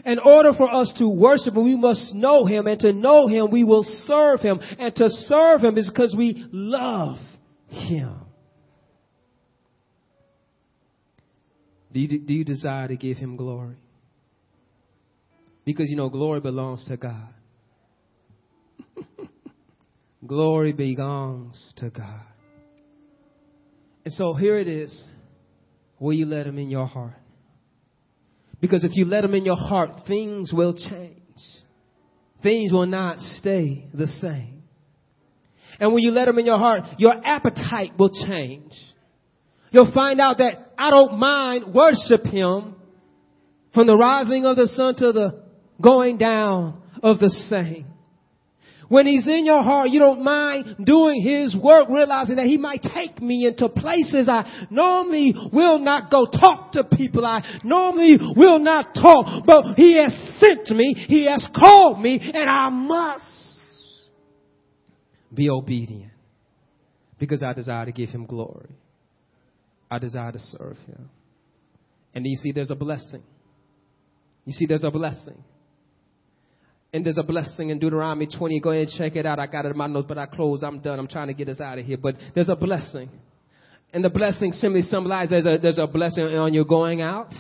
In 0.05 0.18
order 0.18 0.52
for 0.52 0.72
us 0.72 0.92
to 0.98 1.09
worship 1.09 1.55
Him, 1.55 1.64
we 1.64 1.76
must 1.76 2.14
know 2.14 2.46
Him, 2.46 2.66
and 2.66 2.79
to 2.81 2.92
know 2.92 3.26
Him, 3.26 3.50
we 3.50 3.64
will 3.64 3.85
serve 3.85 4.40
Him. 4.40 4.61
And 4.79 4.94
to 4.96 5.09
serve 5.09 5.62
Him 5.62 5.76
is 5.79 5.90
because 5.90 6.14
we 6.16 6.46
love 6.52 7.18
Him. 7.68 8.14
Do 11.92 12.00
you, 12.00 12.20
do 12.20 12.35
you 12.35 12.44
desire 12.44 12.88
to 12.88 12.96
give 12.96 13.16
Him 13.16 13.37
glory? 13.37 13.76
Because 15.64 15.88
you 15.88 15.96
know, 15.96 16.09
glory 16.09 16.40
belongs 16.40 16.85
to 16.87 16.96
God. 16.96 17.29
glory 20.26 20.72
belongs 20.72 21.57
to 21.76 21.90
God. 21.90 22.22
And 24.07 24.14
so 24.14 24.35
here 24.35 24.57
it 24.57 24.69
is. 24.69 25.05
Will 25.99 26.12
you 26.12 26.27
let 26.27 26.47
Him 26.47 26.59
in 26.59 26.71
your 26.71 26.87
heart? 26.87 27.19
Because 28.61 28.85
if 28.85 28.92
you 28.95 29.05
let 29.05 29.25
Him 29.25 29.35
in 29.35 29.45
your 29.45 29.57
heart, 29.57 30.07
things 30.07 30.53
will 30.53 30.75
change. 30.75 31.19
Things 32.40 32.73
will 32.73 32.87
not 32.87 33.19
stay 33.19 33.88
the 33.92 34.07
same. 34.07 34.62
And 35.81 35.92
when 35.92 36.05
you 36.05 36.12
let 36.12 36.29
Him 36.29 36.38
in 36.38 36.47
your 36.47 36.57
heart, 36.57 36.85
your 36.99 37.14
appetite 37.14 37.99
will 37.99 38.11
change. 38.29 38.73
You'll 39.73 39.92
find 39.92 40.21
out 40.21 40.38
that 40.38 40.73
I 40.79 40.90
don't 40.90 41.19
mind 41.19 41.75
worship 41.75 42.25
Him 42.27 42.77
from 43.75 43.88
the 43.88 43.97
rising 43.97 44.47
of 44.47 44.55
the 44.55 44.69
sun 44.69 44.95
to 44.99 45.11
the 45.11 45.42
going 45.83 46.16
down 46.16 46.81
of 47.03 47.19
the 47.19 47.31
same. 47.51 47.87
When 48.88 49.07
he's 49.07 49.27
in 49.27 49.44
your 49.44 49.62
heart, 49.62 49.90
you 49.90 49.99
don't 49.99 50.22
mind 50.22 50.77
doing 50.85 51.20
his 51.22 51.57
work, 51.57 51.88
realizing 51.88 52.37
that 52.37 52.46
he 52.46 52.57
might 52.57 52.83
take 52.83 53.20
me 53.20 53.46
into 53.46 53.68
places 53.68 54.29
I 54.29 54.66
normally 54.70 55.35
will 55.53 55.79
not 55.79 56.11
go 56.11 56.27
talk 56.27 56.72
to 56.72 56.85
people 56.85 57.27
I 57.27 57.61
normally 57.64 58.18
will 58.37 58.59
not 58.59 58.94
talk, 58.94 59.44
but 59.44 59.75
he 59.77 59.96
has 59.96 60.12
sent 60.38 60.68
me, 60.70 60.94
he 61.09 61.27
has 61.27 61.49
called 61.59 62.01
me, 62.01 62.20
and 62.20 62.49
I 62.49 62.68
must 62.70 64.11
be 65.35 65.51
obedient 65.51 66.12
because 67.18 67.42
I 67.42 67.53
desire 67.53 67.87
to 67.87 67.92
give 67.92 68.11
him 68.11 68.27
glory. 68.27 68.70
I 69.90 69.99
desire 69.99 70.33
to 70.33 70.38
serve 70.38 70.77
him. 70.87 71.11
And 72.14 72.27
you 72.27 72.37
see, 72.37 72.53
there's 72.53 72.70
a 72.70 72.75
blessing. 72.75 73.22
You 74.44 74.53
see, 74.53 74.66
there's 74.66 74.85
a 74.85 74.90
blessing. 74.90 75.42
And 76.96 77.04
there's 77.04 77.18
a 77.18 77.22
blessing 77.22 77.68
in 77.68 77.78
Deuteronomy 77.78 78.26
20. 78.26 78.59
Go 78.61 78.70
ahead 78.70 78.88
and 78.88 78.96
check 78.96 79.16
it 79.16 79.26
out. 79.26 79.38
I 79.38 79.46
got 79.46 79.66
it 79.66 79.72
in 79.72 79.76
my 79.76 79.87
notes, 79.87 80.06
but 80.09 80.16
I 80.16 80.24
close. 80.24 80.62
I'm 80.62 80.78
done. 80.78 80.98
I'm 80.98 81.06
trying 81.06 81.26
to 81.26 81.35
get 81.35 81.46
us 81.46 81.61
out 81.61 81.78
of 81.78 81.85
here. 81.85 81.98
But 81.98 82.16
there's 82.35 82.48
a 82.48 82.56
blessing. 82.56 83.11
And 83.92 84.02
the 84.02 84.09
blessing 84.09 84.52
simply 84.52 84.80
symbolizes 84.80 85.28
there's 85.30 85.44
a, 85.44 85.59
there's 85.61 85.78
a 85.78 85.87
blessing 85.87 86.24
on 86.24 86.54
your 86.54 86.64
going 86.64 87.02
out 87.02 87.35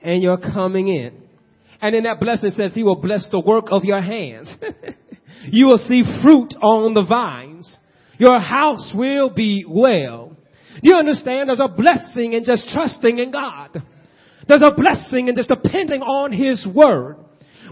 and 0.00 0.20
your 0.24 0.38
coming 0.38 0.88
in. 0.88 1.22
And 1.80 1.94
in 1.94 2.02
that 2.02 2.18
blessing 2.18 2.50
says 2.50 2.74
he 2.74 2.82
will 2.82 3.00
bless 3.00 3.28
the 3.30 3.38
work 3.38 3.66
of 3.70 3.84
your 3.84 4.00
hands. 4.00 4.52
you 5.44 5.68
will 5.68 5.78
see 5.78 6.02
fruit 6.20 6.52
on 6.60 6.94
the 6.94 7.04
vines. 7.08 7.78
Your 8.18 8.40
house 8.40 8.92
will 8.92 9.30
be 9.30 9.64
well. 9.68 10.36
You 10.82 10.96
understand? 10.96 11.48
There's 11.48 11.60
a 11.60 11.68
blessing 11.68 12.32
in 12.32 12.42
just 12.42 12.70
trusting 12.74 13.20
in 13.20 13.30
God. 13.30 13.80
There's 14.48 14.62
a 14.62 14.74
blessing 14.74 15.28
in 15.28 15.36
just 15.36 15.48
depending 15.48 16.02
on 16.02 16.32
His 16.32 16.66
Word. 16.66 17.18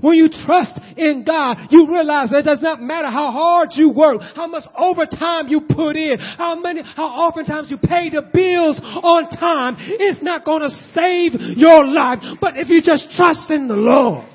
When 0.01 0.17
you 0.17 0.29
trust 0.29 0.81
in 0.97 1.25
God, 1.27 1.69
you 1.71 1.89
realize 1.89 2.31
that 2.31 2.41
it 2.41 2.45
does 2.45 2.63
not 2.63 2.81
matter 2.81 3.09
how 3.09 3.31
hard 3.31 3.71
you 3.73 3.91
work, 3.91 4.21
how 4.35 4.47
much 4.47 4.65
overtime 4.77 5.49
you 5.49 5.63
put 5.69 5.97
in, 5.97 6.19
how 6.19 6.59
many, 6.59 6.83
how 6.83 7.07
oftentimes 7.07 7.71
you 7.71 7.77
pay 7.77 8.11
the 8.11 8.23
bills 8.33 8.81
on 8.81 9.29
time. 9.31 9.77
It's 9.79 10.23
not 10.23 10.45
going 10.45 10.63
to 10.63 10.71
save 10.93 11.33
your 11.57 11.87
life. 11.87 12.19
But 12.41 12.57
if 12.57 12.69
you 12.69 12.83
just 12.83 13.11
trust 13.17 13.51
in 13.51 13.69
the 13.69 13.75
Lord 13.75 14.27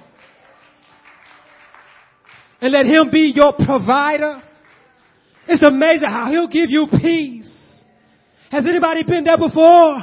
and 2.62 2.72
let 2.72 2.86
Him 2.86 3.10
be 3.12 3.34
your 3.36 3.54
provider, 3.54 4.42
it's 5.48 5.64
amazing 5.64 6.10
how 6.10 6.30
He'll 6.32 6.48
give 6.48 6.70
you 6.70 6.88
peace. 7.00 7.52
Has 8.52 8.66
anybody 8.68 9.04
been 9.04 9.24
there 9.24 9.38
before? 9.38 9.98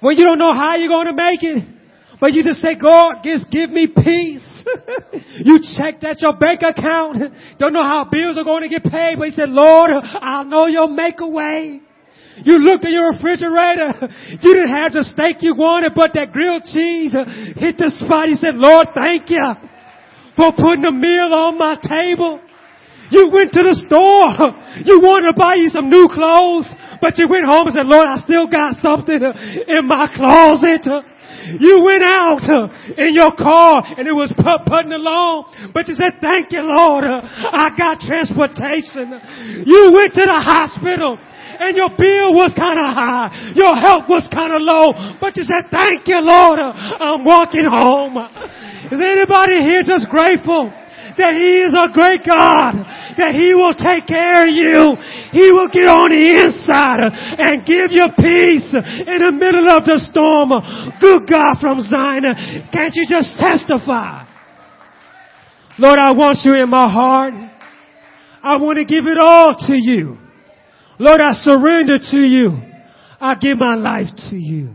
When 0.00 0.16
you 0.16 0.24
don't 0.24 0.38
know 0.38 0.54
how 0.54 0.76
you're 0.76 0.88
going 0.88 1.06
to 1.06 1.12
make 1.12 1.42
it? 1.42 1.77
But 2.20 2.32
you 2.32 2.42
just 2.42 2.60
say, 2.60 2.76
God, 2.76 3.22
just 3.22 3.50
give 3.50 3.70
me 3.70 3.86
peace. 3.86 4.64
you 5.44 5.60
checked 5.78 6.02
at 6.02 6.20
your 6.20 6.36
bank 6.36 6.62
account. 6.62 7.18
Don't 7.58 7.72
know 7.72 7.84
how 7.84 8.08
bills 8.10 8.36
are 8.36 8.44
going 8.44 8.62
to 8.62 8.68
get 8.68 8.82
paid, 8.82 9.16
but 9.18 9.28
he 9.28 9.34
said, 9.34 9.50
Lord, 9.50 9.90
I 9.92 10.42
know 10.42 10.66
you'll 10.66 10.88
make 10.88 11.20
a 11.20 11.28
way. 11.28 11.80
You 12.44 12.58
looked 12.58 12.84
at 12.84 12.90
your 12.90 13.12
refrigerator. 13.12 14.08
You 14.40 14.54
didn't 14.54 14.70
have 14.70 14.92
the 14.92 15.02
steak 15.02 15.42
you 15.42 15.54
wanted, 15.54 15.92
but 15.94 16.12
that 16.14 16.32
grilled 16.32 16.62
cheese 16.62 17.12
hit 17.56 17.78
the 17.78 17.90
spot. 17.90 18.28
He 18.28 18.36
said, 18.36 18.54
Lord, 18.54 18.88
thank 18.94 19.30
you 19.30 19.42
for 20.36 20.52
putting 20.54 20.84
a 20.84 20.92
meal 20.92 21.34
on 21.34 21.58
my 21.58 21.74
table. 21.82 22.40
You 23.10 23.30
went 23.32 23.52
to 23.52 23.62
the 23.62 23.74
store. 23.86 24.54
You 24.78 25.02
wanted 25.02 25.34
to 25.34 25.36
buy 25.36 25.58
you 25.58 25.68
some 25.74 25.90
new 25.90 26.06
clothes, 26.06 26.70
but 27.02 27.18
you 27.18 27.26
went 27.26 27.44
home 27.44 27.66
and 27.66 27.74
said, 27.74 27.86
Lord, 27.90 28.06
I 28.06 28.16
still 28.22 28.46
got 28.46 28.78
something 28.78 29.18
in 29.18 29.82
my 29.90 30.06
closet. 30.14 30.86
You 31.60 31.82
went 31.84 32.02
out 32.02 32.42
uh, 32.44 32.68
in 32.96 33.14
your 33.14 33.32
car 33.32 33.84
and 33.96 34.06
it 34.06 34.12
was 34.12 34.32
put, 34.36 34.66
putting 34.66 34.92
along, 34.92 35.70
but 35.72 35.88
you 35.88 35.94
said, 35.94 36.20
thank 36.20 36.52
you, 36.52 36.62
Lord. 36.62 37.04
Uh, 37.04 37.22
I 37.24 37.72
got 37.76 38.00
transportation. 38.00 39.64
You 39.64 39.92
went 39.94 40.14
to 40.14 40.24
the 40.26 40.40
hospital 40.40 41.16
and 41.16 41.76
your 41.76 41.90
bill 41.90 42.34
was 42.34 42.54
kind 42.54 42.78
of 42.78 42.88
high. 42.92 43.52
Your 43.54 43.74
health 43.74 44.06
was 44.08 44.28
kind 44.32 44.52
of 44.52 44.62
low, 44.62 45.16
but 45.20 45.36
you 45.36 45.44
said, 45.44 45.70
thank 45.70 46.06
you, 46.06 46.20
Lord. 46.20 46.58
Uh, 46.60 46.72
I'm 46.74 47.24
walking 47.24 47.66
home. 47.66 48.16
Is 48.92 49.00
anybody 49.00 49.62
here 49.62 49.82
just 49.82 50.08
grateful? 50.08 50.72
That 51.18 51.34
He 51.34 51.66
is 51.66 51.74
a 51.74 51.92
great 51.92 52.22
God, 52.24 52.78
that 53.18 53.34
He 53.34 53.52
will 53.52 53.74
take 53.74 54.06
care 54.06 54.46
of 54.46 54.52
you. 54.54 54.96
He 55.34 55.50
will 55.52 55.68
get 55.68 55.90
on 55.90 56.08
the 56.08 56.24
inside 56.40 57.10
and 57.10 57.66
give 57.66 57.90
you 57.90 58.06
peace 58.16 58.70
in 58.72 59.18
the 59.20 59.34
middle 59.34 59.68
of 59.68 59.84
the 59.84 59.98
storm. 60.08 60.54
Good 61.02 61.28
God 61.28 61.60
from 61.60 61.82
Zion. 61.82 62.24
Can't 62.72 62.94
you 62.94 63.04
just 63.06 63.36
testify? 63.36 64.24
Lord, 65.78 65.98
I 65.98 66.10
want 66.12 66.38
you 66.42 66.54
in 66.54 66.70
my 66.70 66.90
heart. 66.90 67.34
I 68.42 68.56
want 68.56 68.78
to 68.78 68.84
give 68.84 69.06
it 69.06 69.18
all 69.18 69.54
to 69.66 69.74
you. 69.74 70.18
Lord, 70.98 71.20
I 71.20 71.32
surrender 71.32 71.98
to 71.98 72.18
you. 72.18 72.58
I 73.20 73.34
give 73.34 73.58
my 73.58 73.74
life 73.74 74.08
to 74.30 74.36
you. 74.36 74.74